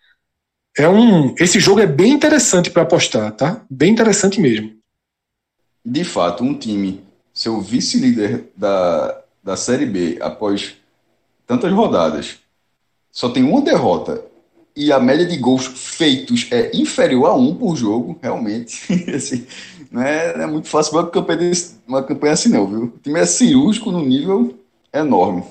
É 0.78 0.88
um, 0.88 1.36
esse 1.38 1.60
jogo 1.60 1.82
é 1.82 1.86
bem 1.86 2.14
interessante 2.14 2.70
para 2.70 2.84
apostar, 2.84 3.32
tá? 3.34 3.62
Bem 3.70 3.92
interessante 3.92 4.40
mesmo. 4.40 4.74
De 5.86 6.04
fato, 6.04 6.44
um 6.44 6.54
time, 6.54 7.04
seu 7.34 7.60
vice-líder 7.60 8.52
da, 8.56 9.22
da 9.44 9.58
Série 9.58 9.86
B 9.86 10.18
após 10.22 10.76
tantas 11.46 11.72
rodadas, 11.72 12.40
só 13.12 13.30
tem 13.30 13.44
uma 13.44 13.62
derrota 13.62 14.24
e 14.76 14.92
a 14.92 15.00
média 15.00 15.26
de 15.26 15.36
gols 15.38 15.66
feitos 15.66 16.48
é 16.52 16.72
inferior 16.74 17.26
a 17.26 17.34
um 17.34 17.54
por 17.54 17.76
jogo, 17.76 18.18
realmente, 18.22 18.82
assim, 19.14 19.46
não, 19.92 20.02
é, 20.02 20.38
não 20.38 20.44
é 20.46 20.48
muito 20.48 20.70
fácil 20.70 20.94
uma 20.94 21.08
campanha, 21.10 21.52
uma 21.86 22.04
campanha 22.04 22.34
assim 22.34 22.50
não, 22.50 22.66
viu? 22.66 22.84
O 22.86 23.00
time 23.00 23.20
é 23.20 23.26
cirúrgico 23.26 23.92
no 23.92 24.00
nível 24.00 24.58
enorme. 24.94 25.44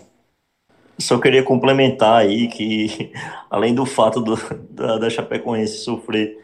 Só 0.99 1.19
queria 1.19 1.43
complementar 1.43 2.21
aí 2.23 2.49
que, 2.49 3.13
além 3.51 3.75
do 3.75 3.85
fato 3.85 4.21
do, 4.21 4.37
da, 4.71 4.99
da 4.99 5.11
Chapecoense 5.11 5.79
sofrer, 5.79 6.39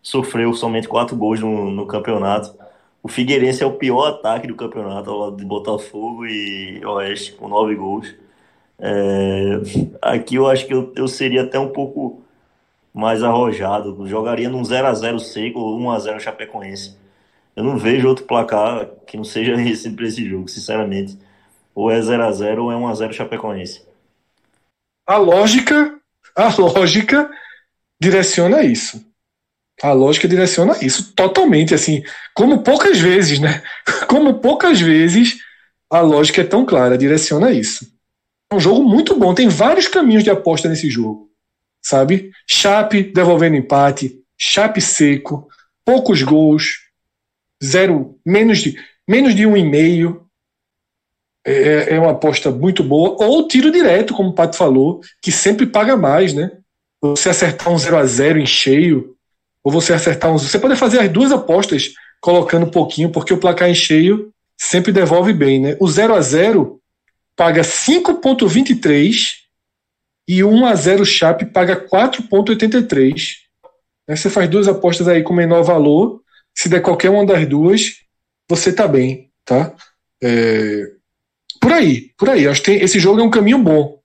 sofreu 0.00 0.54
somente 0.54 0.88
quatro 0.88 1.16
gols 1.16 1.40
no, 1.40 1.70
no 1.70 1.86
campeonato, 1.86 2.54
o 3.02 3.08
Figueirense 3.08 3.62
é 3.64 3.66
o 3.66 3.72
pior 3.72 4.06
ataque 4.08 4.46
do 4.46 4.54
campeonato, 4.54 5.10
ao 5.10 5.18
lado 5.18 5.36
de 5.36 5.44
Botafogo 5.44 6.24
e 6.24 6.84
Oeste, 6.86 7.32
com 7.32 7.48
nove 7.48 7.74
gols. 7.74 8.14
É, 8.78 9.60
aqui 10.00 10.36
eu 10.36 10.48
acho 10.48 10.66
que 10.66 10.74
eu, 10.74 10.92
eu 10.96 11.08
seria 11.08 11.42
até 11.42 11.58
um 11.58 11.68
pouco 11.68 12.22
mais 12.94 13.22
arrojado. 13.22 14.06
Jogaria 14.06 14.48
num 14.48 14.62
0x0 14.62 15.18
seco 15.18 15.58
ou 15.58 15.78
1x0 15.80 16.20
Chapecoense. 16.20 17.01
Eu 17.54 17.64
não 17.64 17.76
vejo 17.76 18.08
outro 18.08 18.24
placar 18.24 18.88
que 19.06 19.16
não 19.16 19.24
seja 19.24 19.52
esse 19.60 19.90
para 19.90 20.06
esse 20.06 20.28
jogo, 20.28 20.48
sinceramente. 20.48 21.18
Ou 21.74 21.90
é 21.90 22.00
0x0 22.00 22.58
ou 22.58 22.72
é 22.72 22.74
1x0 22.74 23.12
Chapecoense. 23.12 23.82
A 25.06 25.16
lógica, 25.16 25.98
a 26.36 26.54
lógica 26.54 27.30
direciona 28.00 28.62
isso. 28.62 29.04
A 29.82 29.92
lógica 29.92 30.28
direciona 30.28 30.76
isso 30.84 31.12
totalmente, 31.14 31.74
assim, 31.74 32.02
como 32.34 32.62
poucas 32.62 32.98
vezes, 32.98 33.38
né? 33.38 33.62
Como 34.06 34.40
poucas 34.40 34.78
vezes 34.80 35.38
a 35.90 36.00
lógica 36.00 36.42
é 36.42 36.44
tão 36.44 36.64
clara, 36.64 36.96
direciona 36.96 37.50
isso. 37.50 37.86
É 38.50 38.54
um 38.54 38.60
jogo 38.60 38.82
muito 38.82 39.18
bom. 39.18 39.34
Tem 39.34 39.48
vários 39.48 39.88
caminhos 39.88 40.22
de 40.22 40.30
aposta 40.30 40.68
nesse 40.68 40.90
jogo. 40.90 41.30
Sabe? 41.80 42.30
Chape 42.46 43.02
devolvendo 43.02 43.56
empate, 43.56 44.22
Chape 44.38 44.80
seco, 44.80 45.48
poucos 45.84 46.22
gols, 46.22 46.81
zero, 47.62 48.18
menos 48.24 48.58
de, 48.58 48.76
menos 49.08 49.34
de 49.34 49.46
um 49.46 49.56
e 49.56 49.64
meio. 49.64 50.26
É, 51.44 51.94
é 51.94 52.00
uma 52.00 52.12
aposta 52.12 52.50
muito 52.50 52.84
boa. 52.84 53.16
Ou 53.24 53.48
tiro 53.48 53.70
direto, 53.70 54.14
como 54.14 54.30
o 54.30 54.34
Pato 54.34 54.56
falou, 54.56 55.00
que 55.20 55.32
sempre 55.32 55.66
paga 55.66 55.96
mais, 55.96 56.32
né? 56.32 56.50
Você 57.00 57.28
acertar 57.28 57.72
um 57.72 57.78
0 57.78 57.96
a 57.96 58.06
0 58.06 58.38
em 58.38 58.46
cheio, 58.46 59.16
ou 59.62 59.72
você 59.72 59.92
acertar 59.92 60.32
um. 60.32 60.38
Você 60.38 60.58
pode 60.58 60.76
fazer 60.76 61.00
as 61.00 61.08
duas 61.08 61.32
apostas 61.32 61.92
colocando 62.20 62.66
um 62.66 62.70
pouquinho, 62.70 63.10
porque 63.10 63.34
o 63.34 63.38
placar 63.38 63.68
em 63.68 63.74
cheio 63.74 64.32
sempre 64.56 64.92
devolve 64.92 65.32
bem, 65.32 65.60
né? 65.60 65.76
O 65.80 65.88
0 65.88 66.14
a 66.14 66.20
0 66.20 66.80
paga 67.36 67.62
5,23 67.62 69.42
e 70.28 70.44
1 70.44 70.66
a 70.66 70.74
0 70.74 71.04
Chape 71.04 71.46
paga 71.46 71.76
4,83. 71.88 73.42
Você 74.08 74.30
faz 74.30 74.48
duas 74.48 74.68
apostas 74.68 75.08
aí 75.08 75.22
com 75.22 75.34
menor 75.34 75.62
valor. 75.62 76.21
Se 76.54 76.68
der 76.68 76.80
qualquer 76.80 77.10
uma 77.10 77.24
das 77.24 77.46
duas, 77.46 78.02
você 78.48 78.72
tá 78.72 78.86
bem, 78.86 79.30
tá? 79.44 79.74
É... 80.22 80.84
Por 81.60 81.72
aí, 81.72 82.10
por 82.18 82.28
aí. 82.30 82.46
Acho 82.46 82.60
que 82.60 82.72
tem... 82.72 82.82
esse 82.82 82.98
jogo 82.98 83.20
é 83.20 83.22
um 83.22 83.30
caminho 83.30 83.58
bom 83.58 84.00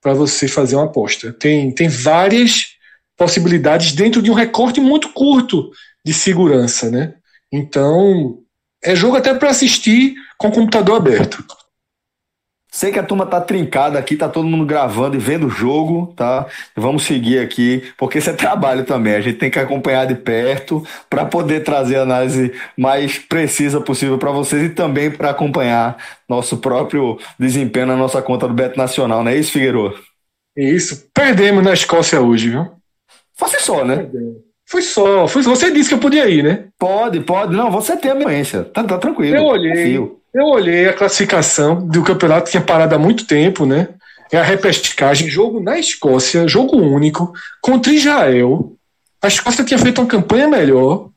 para 0.00 0.14
você 0.14 0.46
fazer 0.46 0.76
uma 0.76 0.84
aposta. 0.84 1.32
Tem, 1.32 1.72
tem 1.72 1.88
várias 1.88 2.76
possibilidades 3.16 3.92
dentro 3.92 4.22
de 4.22 4.30
um 4.30 4.34
recorte 4.34 4.80
muito 4.80 5.12
curto 5.12 5.70
de 6.04 6.14
segurança, 6.14 6.90
né? 6.90 7.14
Então, 7.52 8.38
é 8.82 8.94
jogo 8.94 9.16
até 9.16 9.34
para 9.34 9.50
assistir 9.50 10.14
com 10.36 10.48
o 10.48 10.52
computador 10.52 10.96
aberto. 10.96 11.44
Sei 12.70 12.92
que 12.92 12.98
a 12.98 13.02
turma 13.02 13.24
tá 13.24 13.40
trincada 13.40 13.98
aqui, 13.98 14.14
tá 14.14 14.28
todo 14.28 14.46
mundo 14.46 14.66
gravando 14.66 15.16
e 15.16 15.18
vendo 15.18 15.46
o 15.46 15.50
jogo, 15.50 16.12
tá? 16.14 16.46
Vamos 16.76 17.04
seguir 17.04 17.38
aqui, 17.38 17.82
porque 17.96 18.18
isso 18.18 18.28
é 18.28 18.34
trabalho 18.34 18.84
também. 18.84 19.14
A 19.14 19.20
gente 19.20 19.38
tem 19.38 19.50
que 19.50 19.58
acompanhar 19.58 20.06
de 20.06 20.14
perto 20.14 20.86
para 21.08 21.24
poder 21.24 21.64
trazer 21.64 21.96
a 21.96 22.02
análise 22.02 22.52
mais 22.76 23.18
precisa 23.18 23.80
possível 23.80 24.18
para 24.18 24.30
vocês 24.30 24.62
e 24.62 24.68
também 24.68 25.10
para 25.10 25.30
acompanhar 25.30 25.96
nosso 26.28 26.58
próprio 26.58 27.18
desempenho 27.38 27.86
na 27.86 27.96
nossa 27.96 28.20
conta 28.20 28.46
do 28.46 28.54
Beto 28.54 28.76
Nacional, 28.76 29.24
não 29.24 29.30
é 29.30 29.36
isso, 29.36 29.52
Figueiredo? 29.52 29.94
Isso. 30.56 31.08
Perdemos 31.14 31.64
na 31.64 31.72
Escócia 31.72 32.20
hoje, 32.20 32.50
viu? 32.50 32.66
Fosse 33.34 33.60
só, 33.60 33.84
né? 33.84 34.08
Foi 34.68 34.82
só. 34.82 35.26
Foi, 35.26 35.40
você 35.42 35.70
disse 35.70 35.88
que 35.88 35.94
eu 35.94 35.98
podia 35.98 36.28
ir, 36.28 36.44
né? 36.44 36.66
Pode, 36.78 37.20
pode. 37.20 37.56
Não, 37.56 37.70
você 37.70 37.96
tem 37.96 38.10
a 38.10 38.14
influência. 38.14 38.64
Tá, 38.64 38.84
tá 38.84 38.98
tranquilo. 38.98 39.34
Eu 39.34 39.44
olhei. 39.44 39.72
Confio. 39.72 40.20
Eu 40.34 40.44
olhei 40.44 40.86
a 40.86 40.92
classificação 40.92 41.86
do 41.86 42.02
campeonato, 42.02 42.50
tinha 42.50 42.62
parado 42.62 42.94
há 42.94 42.98
muito 42.98 43.26
tempo, 43.26 43.64
né? 43.64 43.88
É 44.30 44.36
a 44.36 44.42
repescagem, 44.42 45.26
jogo 45.26 45.58
na 45.58 45.78
Escócia, 45.78 46.46
jogo 46.46 46.76
único, 46.76 47.32
contra 47.62 47.94
Israel. 47.94 48.76
A 49.22 49.28
Escócia 49.28 49.64
tinha 49.64 49.78
feito 49.78 50.02
uma 50.02 50.06
campanha 50.06 50.46
melhor. 50.46 51.08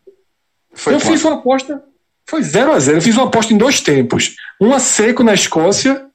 Foi 0.74 0.94
eu 0.94 1.00
fiz 1.02 1.22
uma 1.26 1.36
aposta. 1.36 1.84
Foi 2.26 2.42
0 2.42 2.72
a 2.72 2.80
0 2.80 2.98
Eu 2.98 3.02
fiz 3.02 3.18
uma 3.18 3.26
aposta 3.26 3.54
em 3.54 3.58
dois 3.58 3.82
tempos. 3.82 4.34
Uma 4.62 4.80
seco 4.80 5.26
na 5.26 5.34
Escócia 5.34 6.06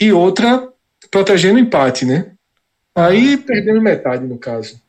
e 0.00 0.12
outra 0.12 0.68
protegendo 1.08 1.54
o 1.54 1.60
empate, 1.60 2.04
né? 2.04 2.32
Aí 2.96 3.36
perdendo 3.36 3.80
metade, 3.80 4.26
no 4.26 4.38
caso. 4.38 4.84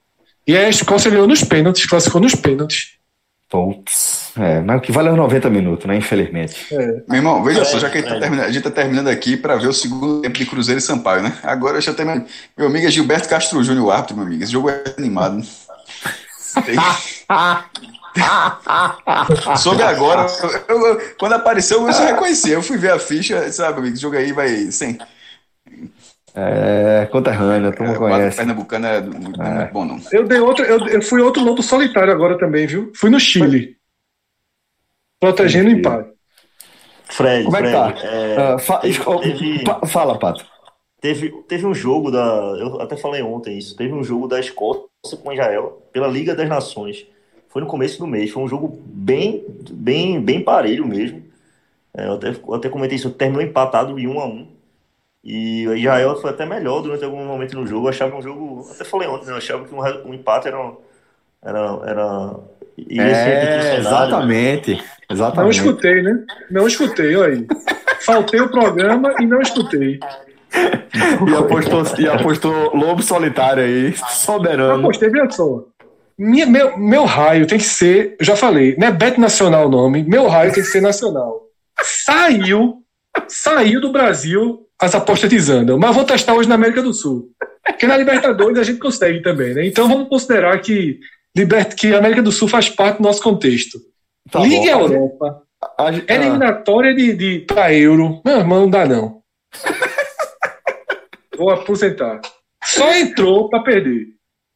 E 0.48 0.56
a 0.56 0.70
Escócia 0.70 1.12
ganhou 1.12 1.28
nos 1.28 1.44
pênaltis, 1.44 1.86
classificou 1.86 2.22
nos 2.22 2.34
pênaltis. 2.34 2.94
Putz, 3.50 4.32
é, 4.38 4.60
mas 4.60 4.78
o 4.78 4.82
que 4.82 4.92
vale 4.92 5.10
é 5.10 5.12
90 5.12 5.50
minutos, 5.50 5.86
né? 5.86 5.96
Infelizmente. 5.96 6.74
É. 6.74 7.04
Meu 7.08 7.16
irmão, 7.16 7.44
veja 7.44 7.62
é, 7.62 7.66
só, 7.66 7.80
já 7.80 7.90
que 7.90 7.98
a 7.98 8.02
gente, 8.02 8.10
tá 8.10 8.20
terminando, 8.20 8.46
a 8.46 8.52
gente 8.52 8.64
tá 8.64 8.72
terminando 8.72 9.08
aqui 9.08 9.38
para 9.38 9.56
ver 9.56 9.68
o 9.68 9.74
segundo 9.74 10.22
tempo 10.22 10.38
de 10.38 10.46
Cruzeiro 10.46 10.80
e 10.80 10.82
Sampaio, 10.82 11.22
né? 11.22 11.38
Agora 11.44 11.80
já 11.80 11.94
tem. 11.94 12.06
Meu 12.58 12.68
amigo 12.68 12.88
é 12.88 12.92
Gilberto 12.92 13.30
Castro 13.30 13.64
Júnior, 13.64 13.86
o 13.86 13.92
árbitro, 13.92 14.16
meu 14.16 14.26
amigo. 14.26 14.44
Esse 14.44 14.52
jogo 14.52 14.70
é 14.70 14.84
animado. 14.98 15.42
Soube 19.58 19.84
agora. 19.84 20.26
Eu, 20.68 20.88
eu, 20.88 21.02
quando 21.18 21.34
apareceu, 21.34 21.88
eu 21.88 21.94
só 21.94 22.06
reconheci. 22.06 22.52
Eu 22.52 22.62
fui 22.62 22.78
ver 22.78 22.92
a 22.92 23.00
ficha, 23.00 23.50
sabe, 23.52 23.80
amigo? 23.80 23.94
Esse 23.94 24.02
jogo 24.02 24.18
aí 24.18 24.34
vai 24.34 24.72
sem. 24.72 24.98
É, 26.40 27.08
conterrâneo, 27.08 27.72
tu 27.72 27.82
não 27.82 27.94
é, 27.94 27.98
conhece. 27.98 28.38
Pernambucano 28.38 28.86
é, 28.86 29.02
muito, 29.02 29.42
é. 29.42 29.56
muito 29.56 29.74
bom, 29.74 29.86
não. 29.86 30.00
Eu, 30.12 30.28
dei 30.28 30.40
outro, 30.40 30.64
eu, 30.64 30.88
eu 30.88 31.02
fui 31.02 31.20
outro 31.20 31.44
lobo 31.44 31.64
solitário 31.64 32.14
agora 32.14 32.38
também, 32.38 32.68
viu? 32.68 32.92
Fui 32.96 33.10
no 33.10 33.20
Chile. 33.20 33.76
Protegendo 35.20 35.70
o 35.70 35.72
empate. 35.72 36.12
Fred, 37.06 37.46
Como 37.46 37.58
é 37.58 37.64
que 37.64 37.72
tá? 37.72 37.94
É, 38.06 38.56
uh, 38.56 38.60
fa 38.60 38.80
teve, 38.80 39.64
fala, 39.88 40.20
Pato. 40.20 40.46
Teve, 41.02 41.32
teve 41.48 41.66
um 41.66 41.74
jogo 41.74 42.12
da. 42.12 42.20
Eu 42.60 42.82
até 42.82 42.96
falei 42.96 43.24
ontem 43.24 43.58
isso. 43.58 43.76
Teve 43.76 43.94
um 43.94 44.04
jogo 44.04 44.28
da 44.28 44.40
Escócia 44.40 45.18
com 45.24 45.34
Israel 45.34 45.82
pela 45.92 46.08
Liga 46.08 46.36
das 46.36 46.48
Nações. 46.48 47.08
Foi 47.50 47.64
no 47.64 47.68
começo 47.68 47.98
do 47.98 48.06
mês. 48.06 48.30
Foi 48.30 48.44
um 48.44 48.48
jogo 48.48 48.80
bem, 48.86 49.44
bem, 49.72 50.22
bem 50.22 50.44
parelho 50.44 50.86
mesmo. 50.86 51.24
É, 51.96 52.06
eu, 52.06 52.14
até, 52.14 52.30
eu 52.30 52.54
até 52.54 52.70
comentei 52.70 52.98
isso. 52.98 53.10
Terminou 53.10 53.42
empatado 53.42 53.98
em 53.98 54.06
1 54.06 54.20
a 54.20 54.26
1 54.28 54.57
e 55.30 55.68
o 55.68 55.76
Israel 55.76 56.16
foi 56.22 56.30
até 56.30 56.46
melhor 56.46 56.82
durante 56.82 57.04
algum 57.04 57.26
momento 57.26 57.54
no 57.60 57.68
jogo. 57.68 57.88
Eu 57.88 57.90
achava 57.90 58.16
um 58.16 58.22
jogo. 58.22 58.66
Até 58.72 58.86
falei 58.86 59.10
ontem, 59.10 59.26
né? 59.26 59.34
Eu 59.34 59.38
achava 59.38 59.66
que 59.66 59.76
um, 59.76 59.82
um 60.10 60.14
empate 60.14 60.48
era. 60.48 60.58
Era. 61.44 61.80
era 61.86 62.40
é, 62.90 63.76
exatamente. 63.78 64.82
Exatamente. 65.10 65.44
Não 65.44 65.50
escutei, 65.50 66.02
né? 66.02 66.26
Não 66.50 66.66
escutei, 66.66 67.16
olha 67.18 67.34
aí. 67.34 67.48
Faltei 68.00 68.40
o 68.40 68.48
programa 68.48 69.14
e 69.20 69.26
não 69.26 69.42
escutei. 69.42 70.00
E 70.56 71.36
apostou, 71.36 71.84
e 72.00 72.08
apostou 72.08 72.74
Lobo 72.74 73.04
Solitário 73.04 73.64
aí, 73.64 73.94
soberano. 73.98 74.80
Apostei, 74.80 75.10
veja 75.10 75.30
só. 75.32 75.66
Minha, 76.18 76.46
meu, 76.46 76.78
meu 76.78 77.04
raio 77.04 77.46
tem 77.46 77.58
que 77.58 77.66
ser, 77.66 78.16
já 78.22 78.38
falei, 78.38 78.78
não 78.78 78.88
é 78.88 78.92
Bet 78.92 79.20
Nacional 79.20 79.68
o 79.68 79.70
nome, 79.70 80.04
meu 80.04 80.28
raio 80.28 80.54
tem 80.54 80.64
que 80.64 80.70
ser 80.70 80.82
nacional. 80.82 81.42
Saiu, 81.82 82.82
saiu 83.28 83.82
do 83.82 83.92
Brasil 83.92 84.68
as 84.80 84.94
apostas 84.94 85.30
desandam. 85.30 85.78
Mas 85.78 85.96
vou 85.96 86.06
testar 86.06 86.34
hoje 86.34 86.48
na 86.48 86.56
América 86.56 86.82
do 86.82 86.94
Sul. 86.94 87.32
Porque 87.66 87.88
na 87.88 87.98
Libertadores 87.98 88.58
a 88.58 88.64
gente 88.64 88.80
consegue 88.80 89.22
também, 89.22 89.54
né? 89.54 89.66
Então 89.66 89.88
vamos 89.88 90.08
considerar 90.08 90.60
que, 90.62 91.00
que 91.76 91.94
a 91.94 91.98
América 91.98 92.22
do 92.22 92.32
Sul 92.32 92.48
faz 92.48 92.70
parte 92.70 92.98
do 92.98 93.04
nosso 93.04 93.22
contexto. 93.22 93.80
Tá 94.32 94.40
Liga 94.40 94.78
bom, 94.78 94.84
Europa. 94.84 95.44
A, 95.78 95.90
a, 95.90 96.14
eliminatória 96.14 96.96
de, 96.96 97.14
de 97.14 97.40
para 97.40 97.74
euro. 97.74 98.22
Meu 98.26 98.38
irmão, 98.38 98.62
não 98.62 98.70
dá 98.70 98.86
não. 98.86 99.22
Vou 101.36 101.50
aposentar. 101.50 102.22
Só 102.64 102.94
entrou 102.96 103.50
para 103.50 103.64
perder. 103.64 104.08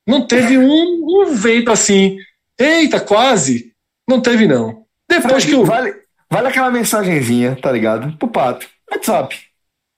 Não 0.08 0.26
teve 0.26 0.58
um, 0.58 1.04
um 1.04 1.34
vento 1.34 1.72
assim. 1.72 2.18
Eita, 2.60 3.00
quase. 3.00 3.74
Não 4.08 4.22
teve, 4.22 4.48
não. 4.48 4.86
Depois 5.10 5.46
que 5.46 5.56
o. 5.56 5.64
Vale, 5.64 5.94
vale 6.32 6.48
aquela 6.48 6.72
mensagenzinha, 6.72 7.58
tá 7.62 7.72
ligado? 7.72 8.18
Pro 8.18 8.28
pato. 8.28 8.68
WhatsApp. 8.90 9.36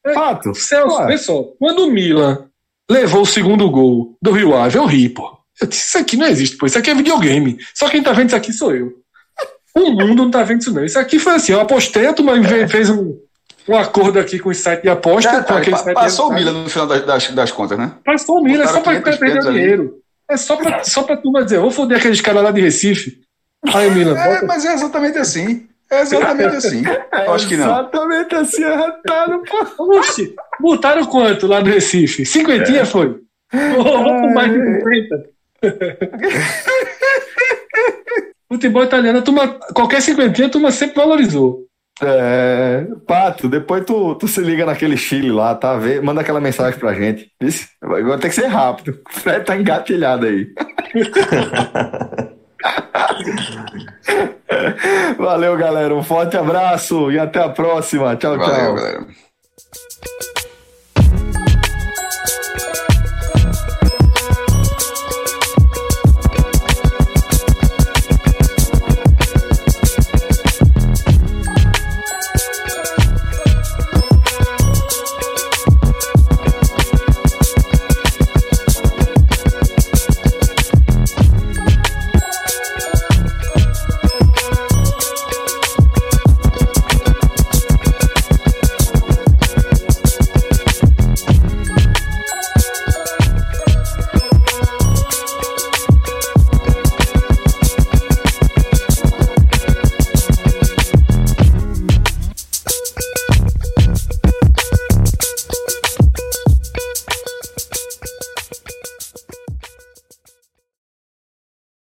É, 0.05 0.13
Fato. 0.13 0.53
Celso, 0.53 1.05
vê 1.05 1.17
só. 1.17 1.43
Quando 1.57 1.85
o 1.85 1.91
Milan 1.91 2.47
levou 2.89 3.21
o 3.21 3.25
segundo 3.25 3.69
gol 3.69 4.17
do 4.21 4.31
Rio 4.31 4.55
Ave, 4.55 4.77
eu 4.77 4.85
ri, 4.85 5.09
pô. 5.09 5.37
Eu 5.61 5.67
disse, 5.67 5.87
isso 5.87 5.97
aqui 5.97 6.17
não 6.17 6.27
existe, 6.27 6.57
pô. 6.57 6.65
Isso 6.65 6.77
aqui 6.77 6.89
é 6.89 6.95
videogame. 6.95 7.57
Só 7.73 7.89
quem 7.89 8.03
tá 8.03 8.11
vendo 8.11 8.27
isso 8.27 8.35
aqui 8.35 8.51
sou 8.51 8.75
eu. 8.75 8.93
O 9.75 9.91
mundo 9.91 10.15
não 10.15 10.29
tá 10.29 10.43
vendo 10.43 10.61
isso, 10.61 10.71
não. 10.71 10.85
Isso 10.85 10.99
aqui 10.99 11.17
foi 11.17 11.33
assim, 11.33 11.51
eu 11.51 11.59
apostei, 11.59 12.05
a 12.05 12.13
turma 12.13 12.33
fez 12.67 12.91
um, 12.91 13.17
um 13.67 13.75
acordo 13.75 14.19
aqui 14.19 14.37
com 14.37 14.49
o 14.49 14.53
site 14.53 14.83
de 14.83 14.89
aposta. 14.89 15.31
É, 15.31 15.93
passou 15.93 16.29
o 16.29 16.33
Milan 16.33 16.51
no 16.51 16.69
final 16.69 16.85
das, 16.85 17.03
das, 17.03 17.31
das, 17.31 17.51
contas, 17.51 17.79
né? 17.79 17.91
Passou 18.05 18.37
o 18.37 18.43
Milan, 18.43 18.65
é 18.65 18.67
só 18.67 18.81
pra 18.81 19.01
perder 19.01 19.39
dinheiro. 19.39 19.99
É 20.29 20.37
só 20.37 20.57
pra, 20.57 20.83
só 20.83 21.01
pra 21.01 21.17
turma 21.17 21.43
dizer, 21.43 21.59
vou 21.59 21.71
foder 21.71 21.97
aqueles 21.97 22.21
caras 22.21 22.43
lá 22.43 22.51
de 22.51 22.61
Recife. 22.61 23.21
Aí, 23.73 23.89
Milan. 23.89 24.15
É, 24.15 24.45
mas 24.45 24.63
é 24.63 24.73
exatamente 24.73 25.17
assim. 25.17 25.67
É 25.91 26.01
exatamente 26.01 26.55
assim. 26.55 26.83
É 27.11 27.17
Acho 27.29 27.47
que 27.47 27.57
não. 27.57 27.65
Exatamente 27.65 28.35
assim, 28.35 28.63
arretado, 28.63 29.41
pô. 29.77 29.97
Oxi, 29.97 30.35
botaram 30.59 31.05
quanto 31.05 31.47
lá 31.47 31.61
no 31.61 31.67
Recife? 31.67 32.25
Cinquentinha 32.25 32.81
é. 32.81 32.85
foi? 32.85 33.19
Ou 33.77 34.33
mais 34.33 34.51
de 34.51 34.59
50? 34.79 35.33
Futebol 38.51 38.83
italiano, 38.83 39.21
turma, 39.21 39.47
qualquer 39.73 40.01
cinquentinha, 40.01 40.47
a 40.47 40.51
turma 40.51 40.71
sempre 40.71 40.95
valorizou. 40.97 41.65
É, 42.01 42.87
Pato, 43.07 43.47
depois 43.47 43.85
tu, 43.85 44.15
tu 44.15 44.27
se 44.27 44.41
liga 44.41 44.65
naquele 44.65 44.97
Chile 44.97 45.31
lá, 45.31 45.53
tá? 45.55 45.77
Vê, 45.77 46.01
manda 46.01 46.21
aquela 46.21 46.41
mensagem 46.41 46.79
pra 46.79 46.93
gente. 46.93 47.31
Isso, 47.39 47.67
agora 47.81 48.19
tem 48.19 48.29
que 48.29 48.35
ser 48.35 48.47
rápido. 48.47 48.99
O 49.09 49.13
Fred 49.19 49.45
tá 49.45 49.55
engatilhado 49.55 50.25
aí. 50.25 50.47
Valeu, 55.17 55.57
galera. 55.57 55.93
Um 55.95 56.03
forte 56.03 56.37
abraço 56.37 57.11
e 57.11 57.19
até 57.19 57.41
a 57.41 57.49
próxima. 57.49 58.15
Tchau, 58.15 58.37
Valeu, 58.37 58.55
tchau. 58.55 58.75
Galera. 58.75 59.05